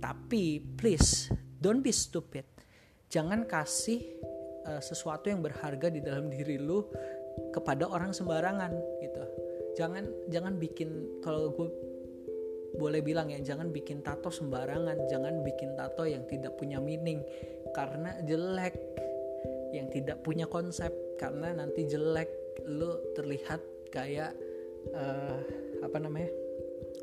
tapi 0.00 0.64
please 0.80 1.28
don't 1.60 1.84
be 1.84 1.92
stupid. 1.92 2.48
Jangan 3.12 3.44
kasih 3.44 4.02
uh, 4.66 4.82
sesuatu 4.82 5.30
yang 5.30 5.40
berharga 5.40 5.92
di 5.92 6.02
dalam 6.02 6.26
diri 6.32 6.58
lu 6.58 6.82
kepada 7.52 7.86
orang 7.86 8.16
sembarangan 8.16 8.72
gitu 9.04 9.24
jangan 9.76 10.08
jangan 10.32 10.56
bikin 10.56 11.20
kalau 11.20 11.52
gue 11.52 11.68
boleh 12.76 13.00
bilang 13.04 13.28
ya 13.28 13.40
jangan 13.40 13.72
bikin 13.72 14.00
tato 14.00 14.32
sembarangan 14.32 15.08
jangan 15.08 15.44
bikin 15.44 15.76
tato 15.76 16.08
yang 16.08 16.24
tidak 16.28 16.56
punya 16.56 16.80
meaning 16.80 17.20
karena 17.76 18.16
jelek 18.24 18.76
yang 19.74 19.90
tidak 19.90 20.22
punya 20.22 20.46
konsep 20.46 20.92
karena 21.16 21.56
nanti 21.56 21.88
jelek 21.88 22.28
lu 22.68 22.90
terlihat 23.16 23.60
kayak 23.90 24.32
uh, 24.92 25.40
apa 25.82 25.98
namanya 26.00 26.30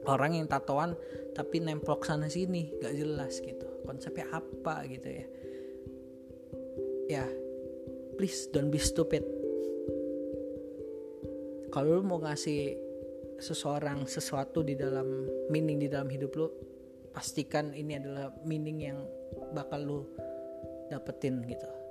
orang 0.08 0.38
yang 0.38 0.48
tatoan 0.50 0.96
tapi 1.34 1.64
nemplok 1.64 2.06
sana 2.06 2.30
sini 2.30 2.72
gak 2.80 2.94
jelas 2.94 3.40
gitu. 3.42 3.66
Konsepnya 3.84 4.30
apa 4.32 4.88
gitu 4.88 5.10
ya. 5.10 5.26
Ya 7.10 7.26
please 8.16 8.48
don't 8.52 8.72
be 8.72 8.80
stupid. 8.80 9.26
Kalau 11.74 12.00
lu 12.00 12.04
mau 12.06 12.22
ngasih 12.22 12.78
seseorang 13.42 14.06
sesuatu 14.06 14.62
di 14.62 14.78
dalam 14.78 15.26
meaning 15.50 15.82
di 15.82 15.90
dalam 15.90 16.08
hidup 16.08 16.32
lu 16.38 16.48
pastikan 17.10 17.74
ini 17.74 17.98
adalah 17.98 18.30
meaning 18.46 18.78
yang 18.80 19.00
bakal 19.52 19.82
lu 19.82 20.00
dapetin 20.88 21.42
gitu 21.50 21.83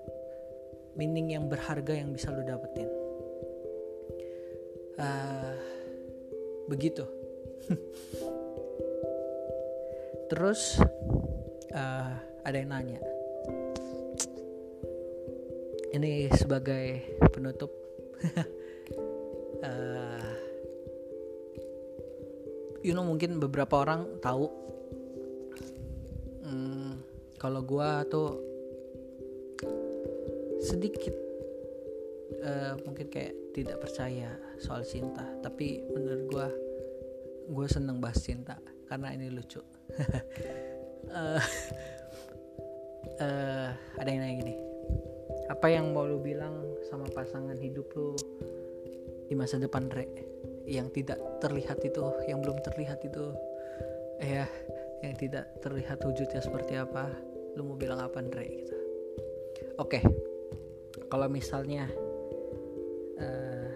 meaning 0.96 1.32
yang 1.32 1.48
berharga 1.48 1.96
yang 1.96 2.12
bisa 2.12 2.28
lu 2.28 2.44
dapetin. 2.44 2.88
Uh, 5.00 5.56
begitu. 6.68 7.04
Terus 10.30 10.80
uh, 11.72 12.12
ada 12.44 12.56
yang 12.56 12.70
nanya. 12.72 13.00
Ini 15.92 16.32
sebagai 16.36 17.16
penutup. 17.32 17.72
Uh, 19.60 20.24
you 22.86 22.96
know 22.96 23.04
mungkin 23.04 23.40
beberapa 23.40 23.84
orang 23.84 24.20
tahu. 24.24 24.48
Hmm, 26.42 26.96
kalau 27.36 27.60
gue 27.64 27.90
tuh 28.08 28.51
sedikit 30.62 31.14
uh, 32.46 32.78
mungkin 32.86 33.10
kayak 33.10 33.34
tidak 33.52 33.82
percaya 33.82 34.30
soal 34.62 34.86
cinta 34.86 35.26
tapi 35.42 35.82
menurut 35.90 36.22
gue 36.30 36.46
gue 37.52 37.66
seneng 37.68 37.98
bahas 37.98 38.22
cinta 38.22 38.56
karena 38.86 39.08
ini 39.16 39.32
lucu. 39.32 39.60
Uh, 41.12 41.40
uh, 43.24 43.68
ada 43.96 44.08
yang 44.08 44.20
nanya 44.20 44.36
gini. 44.44 44.54
Apa 45.48 45.72
yang 45.72 45.96
mau 45.96 46.04
lu 46.04 46.20
bilang 46.20 46.60
sama 46.92 47.08
pasangan 47.08 47.56
hidup 47.56 47.88
lu 47.96 48.12
di 49.28 49.34
masa 49.34 49.56
depan 49.56 49.88
re? 49.92 50.08
Yang 50.68 51.02
tidak 51.02 51.18
terlihat 51.40 51.80
itu 51.82 52.04
yang 52.28 52.44
belum 52.44 52.60
terlihat 52.60 53.00
itu. 53.02 53.32
Eh 54.20 54.44
ya 54.44 54.46
yang 55.02 55.18
tidak 55.18 55.50
terlihat 55.64 55.98
wujudnya 56.04 56.38
seperti 56.38 56.78
apa? 56.78 57.10
Lu 57.56 57.64
mau 57.64 57.76
bilang 57.80 57.98
apa 57.98 58.20
re 58.22 58.46
gitu? 58.60 58.76
Oke. 59.80 59.98
okay. 59.98 60.21
Kalau 61.12 61.28
misalnya 61.28 61.92
uh, 63.20 63.68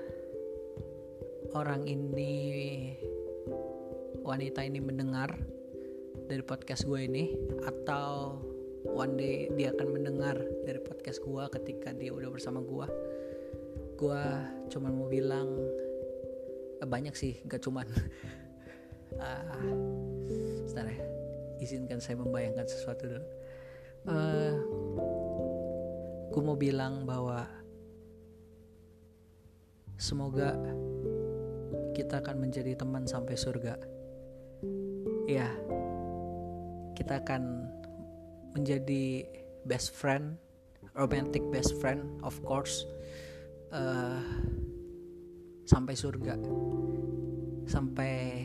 orang 1.52 1.84
ini 1.84 2.32
wanita 4.24 4.64
ini 4.64 4.80
mendengar 4.80 5.36
dari 6.32 6.40
podcast 6.40 6.88
gue 6.88 6.96
ini 7.04 7.36
atau 7.68 8.40
one 8.88 9.20
day 9.20 9.52
dia 9.52 9.76
akan 9.76 10.00
mendengar 10.00 10.40
dari 10.64 10.80
podcast 10.80 11.20
gue 11.20 11.44
ketika 11.60 11.92
dia 11.92 12.08
udah 12.08 12.32
bersama 12.32 12.64
gue 12.64 12.88
gue 14.00 14.22
cuman 14.72 14.92
mau 14.96 15.04
bilang 15.12 15.60
eh, 16.80 16.88
banyak 16.88 17.12
sih 17.12 17.36
gak 17.44 17.60
cuman. 17.60 17.84
Uh, 19.12 19.44
sebentar 20.72 20.88
ya 20.88 21.04
izinkan 21.60 22.00
saya 22.00 22.16
membayangkan 22.16 22.64
sesuatu 22.64 23.12
dulu. 23.12 23.24
Uh, 24.06 24.54
gue 26.36 26.44
mau 26.44 26.52
bilang 26.52 27.08
bahwa 27.08 27.48
semoga 29.96 30.52
kita 31.96 32.20
akan 32.20 32.44
menjadi 32.44 32.76
teman 32.76 33.08
sampai 33.08 33.40
surga. 33.40 33.80
Ya 35.24 35.48
kita 36.92 37.24
akan 37.24 37.72
menjadi 38.52 39.24
best 39.64 39.96
friend 39.96 40.36
romantic 40.92 41.40
best 41.48 41.72
friend 41.80 42.04
of 42.20 42.36
course 42.44 42.84
uh, 43.72 44.20
sampai 45.64 45.96
surga. 45.96 46.36
Sampai 47.64 48.44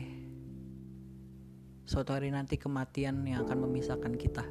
suatu 1.84 2.16
hari 2.16 2.32
nanti 2.32 2.56
kematian 2.56 3.20
yang 3.28 3.44
akan 3.44 3.68
memisahkan 3.68 4.16
kita. 4.16 4.48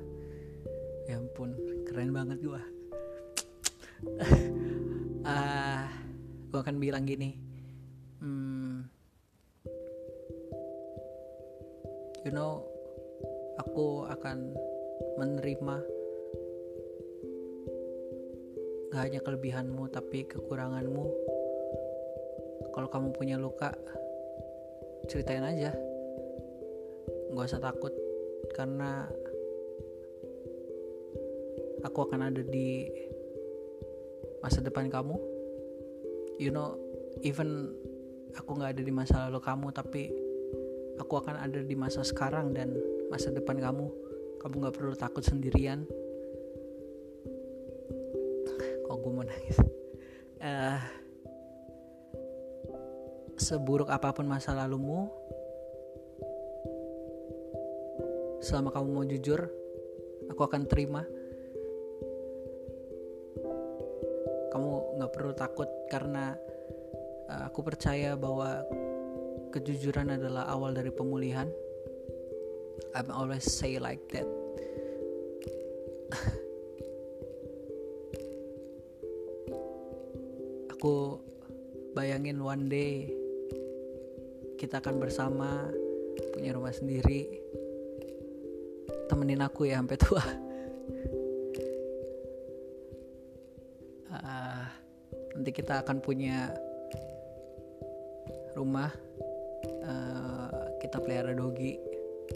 Ya 1.09 1.17
ampun 1.17 1.57
keren 1.89 2.13
banget 2.13 2.37
gua 2.45 2.61
uh, 5.25 5.83
gua 6.49 6.59
akan 6.61 6.77
bilang 6.81 7.05
gini. 7.05 7.37
Hmm, 8.21 8.85
you 12.21 12.29
know 12.33 12.61
aku 13.57 14.05
akan 14.09 14.53
menerima 15.17 15.75
gak 18.91 19.01
hanya 19.07 19.19
kelebihanmu 19.23 19.87
tapi 19.89 20.27
kekuranganmu. 20.27 21.05
Kalau 22.71 22.87
kamu 22.87 23.09
punya 23.15 23.35
luka 23.39 23.73
ceritain 25.07 25.43
aja. 25.43 25.71
Gak 27.31 27.47
usah 27.47 27.63
takut 27.63 27.95
karena 28.53 29.07
aku 31.81 31.99
akan 32.05 32.29
ada 32.29 32.43
di 32.43 32.85
masa 34.41 34.59
depan 34.61 34.89
kamu. 34.89 35.15
You 36.41 36.49
know 36.53 36.77
even 37.21 37.73
aku 38.33 38.57
gak 38.57 38.77
ada 38.77 38.81
di 38.81 38.93
masa 38.93 39.29
lalu 39.29 39.39
kamu 39.41 39.67
tapi 39.75 40.09
aku 40.97 41.13
akan 41.17 41.37
ada 41.37 41.61
di 41.61 41.75
masa 41.77 42.01
sekarang 42.01 42.53
dan 42.53 42.73
masa 43.09 43.29
depan 43.33 43.57
kamu. 43.57 43.87
Kamu 44.41 44.53
nggak 44.57 44.75
perlu 44.75 44.93
takut 44.97 45.21
sendirian. 45.21 45.85
Kok 48.89 48.97
gue 48.97 49.11
mau 49.13 49.21
nangis? 49.21 49.57
Uh, 50.41 50.81
seburuk 53.37 53.89
apa 53.89 54.13
pun 54.13 54.25
masa 54.25 54.53
lalumu 54.53 55.09
selama 58.41 58.73
kamu 58.73 58.87
mau 58.89 59.05
jujur 59.05 59.49
aku 60.29 60.41
akan 60.41 60.65
terima 60.65 61.05
perlu 65.11 65.35
takut 65.35 65.67
karena 65.91 66.33
uh, 67.27 67.47
aku 67.51 67.63
percaya 67.63 68.15
bahwa 68.15 68.63
kejujuran 69.51 70.15
adalah 70.15 70.47
awal 70.47 70.71
dari 70.71 70.91
pemulihan. 70.91 71.51
I'm 72.95 73.11
always 73.11 73.45
say 73.45 73.77
like 73.77 74.01
that. 74.15 74.25
Aku 80.75 81.21
bayangin 81.93 82.41
one 82.41 82.71
day 82.71 83.11
kita 84.57 84.81
akan 84.81 84.97
bersama 84.97 85.69
punya 86.33 86.55
rumah 86.55 86.73
sendiri 86.73 87.27
temenin 89.11 89.43
aku 89.43 89.67
ya 89.67 89.77
sampai 89.83 89.99
tua 89.99 90.23
nanti 95.41 95.57
kita 95.57 95.81
akan 95.81 95.97
punya 96.05 96.53
rumah 98.53 98.93
uh, 99.81 100.69
kita 100.77 101.01
pelihara 101.01 101.33
dogi 101.33 101.81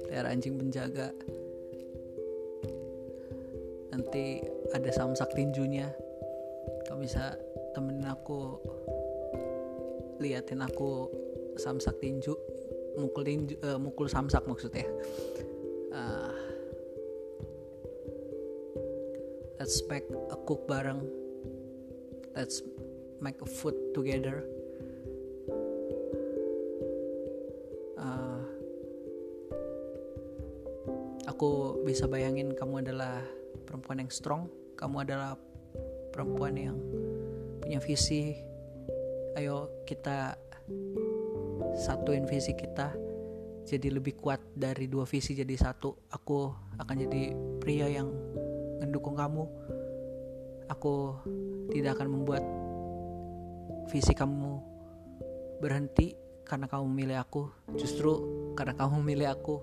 pelihara 0.01 0.33
anjing 0.33 0.57
penjaga. 0.57 1.13
Nanti 3.93 4.41
ada 4.73 4.89
samsak 4.89 5.37
tinjunya. 5.37 5.93
Kamu 6.89 7.05
bisa 7.05 7.37
temenin 7.77 8.09
aku 8.09 8.57
liatin 10.17 10.65
aku 10.65 11.05
samsak 11.61 12.01
tinju 12.01 12.33
mukul 12.97 13.21
tinju 13.21 13.53
uh, 13.61 13.77
mukul 13.77 14.09
samsak 14.09 14.41
maksudnya. 14.49 14.89
Uh, 15.93 16.33
let's 19.61 19.77
make 19.85 20.09
a 20.33 20.37
cook 20.49 20.65
bareng. 20.65 21.05
Let's 22.33 22.65
make 23.25 23.41
a 23.41 23.49
food 23.49 23.73
together. 23.97 24.45
Aku 31.25 31.81
bisa 31.83 32.07
bayangin 32.07 32.55
kamu 32.55 32.85
adalah 32.85 33.19
perempuan 33.67 33.99
yang 33.99 34.07
strong 34.07 34.47
kamu 34.79 35.03
adalah 35.03 35.35
perempuan 36.15 36.55
yang 36.55 36.77
punya 37.59 37.79
visi. 37.83 38.39
Ayo 39.35 39.83
kita 39.83 40.39
satuin 41.75 42.23
visi 42.23 42.55
kita 42.55 42.95
jadi 43.67 43.91
lebih 43.91 44.15
kuat 44.15 44.39
dari 44.55 44.87
dua 44.87 45.03
visi 45.03 45.35
jadi 45.35 45.55
satu. 45.59 46.07
Aku 46.07 46.55
akan 46.79 46.95
jadi 47.03 47.35
pria 47.59 47.91
yang 47.91 48.07
mendukung 48.79 49.19
kamu. 49.19 49.43
Aku 50.71 51.19
tidak 51.75 51.99
akan 51.99 52.15
membuat 52.15 52.43
visi 53.91 54.13
kamu 54.13 54.59
berhenti 55.61 56.15
karena 56.45 56.69
kamu 56.69 56.85
memilih 56.89 57.17
aku 57.21 57.49
justru 57.77 58.11
karena 58.53 58.73
kamu 58.77 58.97
memilih 59.01 59.33
aku 59.33 59.61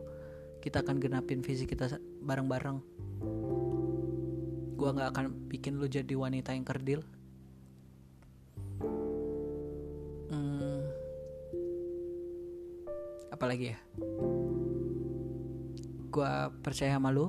kita 0.62 0.86
akan 0.86 1.02
genapin 1.02 1.42
visi 1.42 1.66
kita 1.66 1.98
bareng-bareng. 2.22 2.78
Gua 4.78 4.90
nggak 4.94 5.10
akan 5.10 5.24
bikin 5.50 5.78
lu 5.78 5.90
jadi 5.90 6.14
wanita 6.14 6.54
yang 6.54 6.62
kerdil. 6.62 7.02
Apalagi 13.42 13.74
ya? 13.74 13.78
Gue 16.14 16.32
percaya 16.62 16.94
sama 16.94 17.10
lu. 17.10 17.26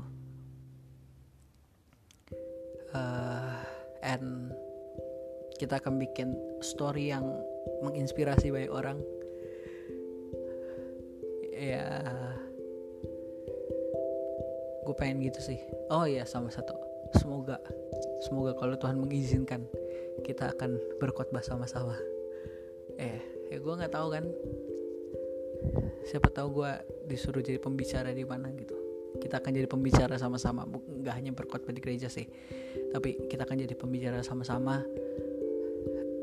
Uh, 2.93 3.57
and 4.05 4.52
kita 5.63 5.79
akan 5.79 5.95
bikin 5.95 6.35
story 6.59 7.15
yang 7.15 7.23
menginspirasi 7.79 8.51
banyak 8.51 8.67
orang. 8.67 8.99
Ya 11.55 12.03
gue 14.83 14.95
pengen 14.99 15.23
gitu 15.23 15.39
sih. 15.39 15.63
Oh 15.87 16.03
ya 16.03 16.27
sama 16.27 16.51
satu. 16.51 16.75
Semoga 17.15 17.63
semoga 18.27 18.51
kalau 18.59 18.75
Tuhan 18.75 18.99
mengizinkan 18.99 19.63
kita 20.27 20.51
akan 20.51 20.75
berkhotbah 20.99 21.39
sama-sama. 21.39 21.95
Eh 22.99 23.23
ya 23.47 23.63
gue 23.63 23.73
nggak 23.79 23.95
tahu 23.95 24.07
kan. 24.11 24.27
Siapa 26.03 26.27
tahu 26.27 26.59
gue 26.59 26.71
disuruh 27.07 27.39
jadi 27.39 27.63
pembicara 27.63 28.11
di 28.11 28.27
mana 28.27 28.51
gitu. 28.51 28.75
Kita 29.23 29.39
akan 29.39 29.55
jadi 29.55 29.71
pembicara 29.71 30.19
sama-sama. 30.19 30.67
Nggak 30.67 31.15
hanya 31.15 31.31
berkhotbah 31.31 31.71
di 31.71 31.79
gereja 31.79 32.11
sih. 32.11 32.27
Tapi 32.91 33.31
kita 33.31 33.47
akan 33.47 33.63
jadi 33.63 33.79
pembicara 33.79 34.19
sama-sama 34.19 34.83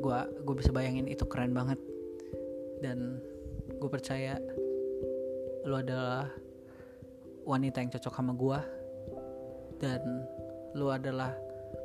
gue 0.00 0.18
gue 0.42 0.54
bisa 0.56 0.72
bayangin 0.72 1.06
itu 1.06 1.22
keren 1.28 1.52
banget. 1.52 1.76
Dan 2.80 3.20
gue 3.76 3.90
percaya 3.92 4.40
lo 5.68 5.76
adalah 5.76 6.32
wanita 7.44 7.84
yang 7.84 7.92
cocok 7.92 8.14
sama 8.16 8.32
gue 8.32 8.58
dan 9.80 10.00
lo 10.76 10.90
adalah 10.92 11.32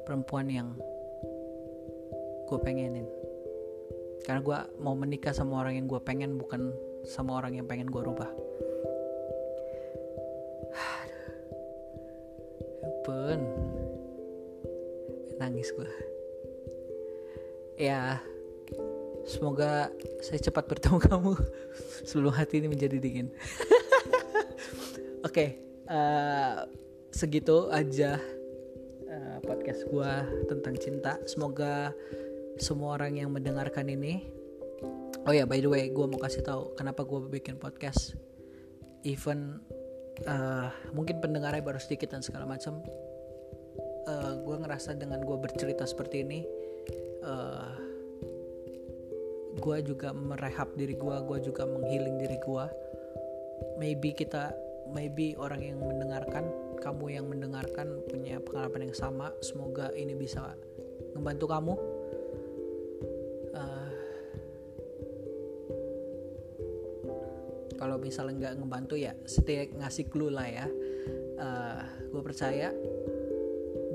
perempuan 0.08 0.48
yang 0.48 0.76
gue 2.48 2.60
pengenin. 2.64 3.08
Karena 4.24 4.42
gue 4.42 4.60
mau 4.82 4.96
menikah 4.98 5.36
sama 5.36 5.62
orang 5.62 5.76
yang 5.78 5.88
gue 5.92 6.00
pengen 6.02 6.38
bukan 6.40 6.74
sama 7.06 7.38
orang 7.38 7.56
yang 7.60 7.68
pengen 7.68 7.92
gue 7.92 8.02
rubah. 8.02 8.32
Pun 13.06 13.40
nangis 15.36 15.68
gue 15.76 16.15
ya 17.76 18.24
semoga 19.28 19.92
saya 20.24 20.40
cepat 20.40 20.64
bertemu 20.70 20.98
kamu 21.10 21.34
sebelum 22.08 22.32
hati 22.32 22.64
ini 22.64 22.72
menjadi 22.72 22.98
dingin. 22.98 23.28
Oke 25.26 25.34
okay, 25.34 25.50
uh, 25.90 25.96
eh, 25.96 26.56
segitu 27.12 27.68
aja 27.74 28.22
uh, 29.10 29.38
podcast 29.44 29.84
gue 29.90 30.12
tentang 30.48 30.76
cinta. 30.80 31.20
Semoga 31.28 31.92
semua 32.56 32.96
orang 32.96 33.20
yang 33.20 33.30
mendengarkan 33.36 33.92
ini 33.92 34.24
oh 35.28 35.34
ya 35.34 35.44
by 35.44 35.60
the 35.60 35.68
way 35.68 35.92
gue 35.92 36.06
mau 36.08 36.22
kasih 36.22 36.46
tahu 36.46 36.78
kenapa 36.80 37.04
gue 37.04 37.20
bikin 37.28 37.60
podcast. 37.60 38.16
Even 39.04 39.60
uh, 40.26 40.70
mungkin 40.96 41.20
pendengarnya 41.20 41.62
baru 41.62 41.82
sedikit 41.82 42.14
dan 42.16 42.24
segala 42.24 42.48
macam. 42.48 42.80
Uh, 44.06 44.38
gue 44.46 44.56
ngerasa 44.62 44.94
dengan 44.94 45.26
gue 45.26 45.34
bercerita 45.34 45.82
seperti 45.82 46.22
ini 46.22 46.46
uh, 47.26 47.34
eh, 47.34 47.74
gue 49.58 49.78
juga 49.82 50.14
merehab 50.14 50.78
diri 50.78 50.94
gue 50.94 51.16
gue 51.26 51.38
juga 51.42 51.66
menghealing 51.66 52.22
diri 52.22 52.38
gue 52.38 52.66
maybe 53.82 54.14
kita 54.14 54.54
maybe 54.94 55.34
orang 55.42 55.66
yang 55.66 55.82
mendengarkan 55.82 56.46
kamu 56.80 57.18
yang 57.18 57.26
mendengarkan 57.26 57.98
punya 58.06 58.38
pengalaman 58.38 58.92
yang 58.92 58.96
sama 58.96 59.34
semoga 59.42 59.90
ini 59.98 60.14
bisa 60.14 60.54
membantu 61.16 61.48
kamu. 61.50 61.76
Kalau 67.76 68.00
misalnya 68.00 68.34
nggak 68.40 68.56
ngebantu 68.64 68.96
ya 68.96 69.14
setiap 69.28 69.76
ngasih 69.78 70.08
clue 70.08 70.32
lah 70.32 70.48
ya. 70.48 70.66
Uh, 71.36 71.44
eh, 71.44 71.82
gue 72.08 72.22
percaya 72.24 72.72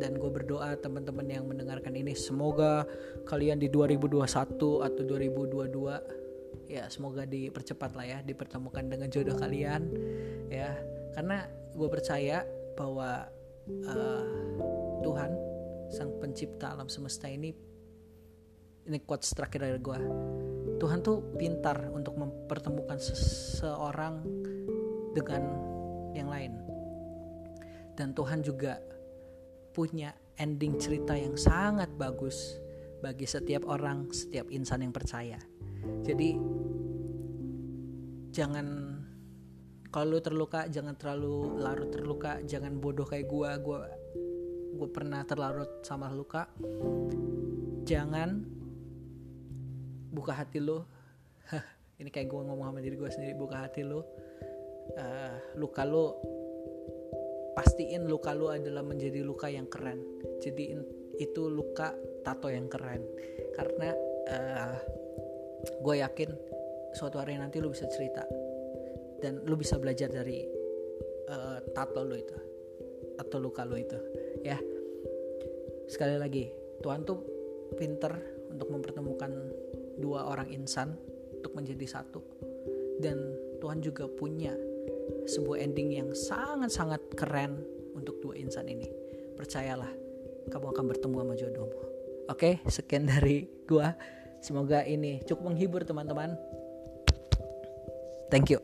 dan 0.00 0.16
gue 0.16 0.30
berdoa 0.32 0.72
teman-teman 0.80 1.28
yang 1.28 1.44
mendengarkan 1.44 1.92
ini 1.92 2.16
semoga 2.16 2.88
kalian 3.28 3.60
di 3.60 3.68
2021 3.68 4.16
atau 4.56 5.02
2022 5.04 6.72
ya 6.72 6.88
semoga 6.88 7.28
dipercepat 7.28 7.92
lah 7.92 8.06
ya 8.08 8.18
dipertemukan 8.24 8.88
dengan 8.88 9.12
jodoh 9.12 9.36
kalian 9.36 9.92
ya. 10.48 10.72
Karena 11.12 11.44
gue 11.76 11.88
percaya 11.92 12.46
bahwa 12.78 13.28
uh, 13.68 14.24
Tuhan 15.04 15.30
sang 15.92 16.16
pencipta 16.22 16.72
alam 16.72 16.88
semesta 16.88 17.28
ini 17.28 17.52
ini 18.88 18.98
quotes 19.04 19.36
terakhir 19.36 19.68
dari 19.68 19.78
gue 19.82 19.98
Tuhan 20.80 21.04
tuh 21.04 21.36
pintar 21.36 21.92
untuk 21.92 22.16
mempertemukan 22.16 22.96
seseorang 22.96 24.24
dengan 25.12 25.42
yang 26.16 26.32
lain. 26.32 26.56
Dan 27.92 28.16
Tuhan 28.16 28.40
juga 28.40 28.80
punya 29.70 30.14
ending 30.36 30.76
cerita 30.80 31.14
yang 31.14 31.34
sangat 31.38 31.90
bagus 31.94 32.58
bagi 33.00 33.24
setiap 33.24 33.64
orang, 33.68 34.10
setiap 34.12 34.50
insan 34.52 34.84
yang 34.84 34.92
percaya. 34.92 35.40
Jadi 36.04 36.36
jangan 38.30 38.66
kalau 39.90 40.16
lu 40.16 40.20
terluka 40.22 40.70
jangan 40.70 40.94
terlalu 40.94 41.58
larut 41.58 41.90
terluka, 41.90 42.38
jangan 42.46 42.78
bodoh 42.78 43.08
kayak 43.08 43.26
gua. 43.26 43.56
Gua 43.58 43.86
gue 44.70 44.86
pernah 44.86 45.26
terlarut 45.26 45.82
sama 45.82 46.08
luka. 46.14 46.46
Jangan 47.84 48.60
buka 50.10 50.34
hati 50.34 50.58
lo 50.58 50.90
ini 52.02 52.10
kayak 52.10 52.26
gue 52.26 52.40
ngomong 52.42 52.74
sama 52.74 52.80
diri 52.82 52.98
gue 52.98 53.10
sendiri 53.10 53.34
buka 53.38 53.62
hati 53.62 53.86
lo 53.86 54.02
uh, 54.98 55.34
luka 55.54 55.86
lo 55.86 56.18
pastiin 57.60 58.08
luka 58.08 58.32
lo 58.32 58.48
adalah 58.48 58.80
menjadi 58.80 59.20
luka 59.20 59.52
yang 59.52 59.68
keren. 59.68 60.00
Jadi 60.40 60.72
itu 61.20 61.42
luka 61.52 61.92
tato 62.24 62.48
yang 62.48 62.72
keren. 62.72 63.04
Karena 63.52 63.92
uh, 64.32 64.76
gue 65.84 65.96
yakin 66.00 66.32
suatu 66.96 67.20
hari 67.20 67.36
nanti 67.36 67.60
lo 67.60 67.68
bisa 67.68 67.84
cerita 67.92 68.24
dan 69.20 69.44
lo 69.44 69.60
bisa 69.60 69.76
belajar 69.76 70.08
dari 70.08 70.48
uh, 71.28 71.60
tato 71.76 72.00
lo 72.00 72.16
itu 72.16 72.38
atau 73.20 73.36
luka 73.36 73.68
lo 73.68 73.76
itu 73.76 74.00
ya. 74.40 74.56
Sekali 75.84 76.16
lagi 76.16 76.48
Tuhan 76.80 77.04
tuh 77.04 77.20
pinter 77.76 78.16
untuk 78.48 78.72
mempertemukan 78.72 79.36
dua 80.00 80.32
orang 80.32 80.48
insan 80.48 80.96
untuk 81.36 81.52
menjadi 81.52 82.00
satu. 82.00 82.24
Dan 82.96 83.36
Tuhan 83.60 83.84
juga 83.84 84.08
punya 84.08 84.56
sebuah 85.30 85.62
ending 85.62 85.94
yang 85.94 86.10
sangat-sangat 86.10 86.98
keren 87.14 87.62
untuk 87.94 88.18
dua 88.18 88.34
insan 88.34 88.66
ini. 88.66 88.90
Percayalah 89.38 89.90
kamu 90.50 90.66
akan 90.74 90.84
bertemu 90.90 91.16
sama 91.22 91.34
jodohmu. 91.38 91.80
Oke 92.28 92.58
sekian 92.66 93.06
dari 93.06 93.46
gua. 93.64 93.94
Semoga 94.40 94.82
ini 94.88 95.20
cukup 95.24 95.52
menghibur 95.52 95.84
teman-teman. 95.86 96.34
Thank 98.32 98.50
you 98.54 98.59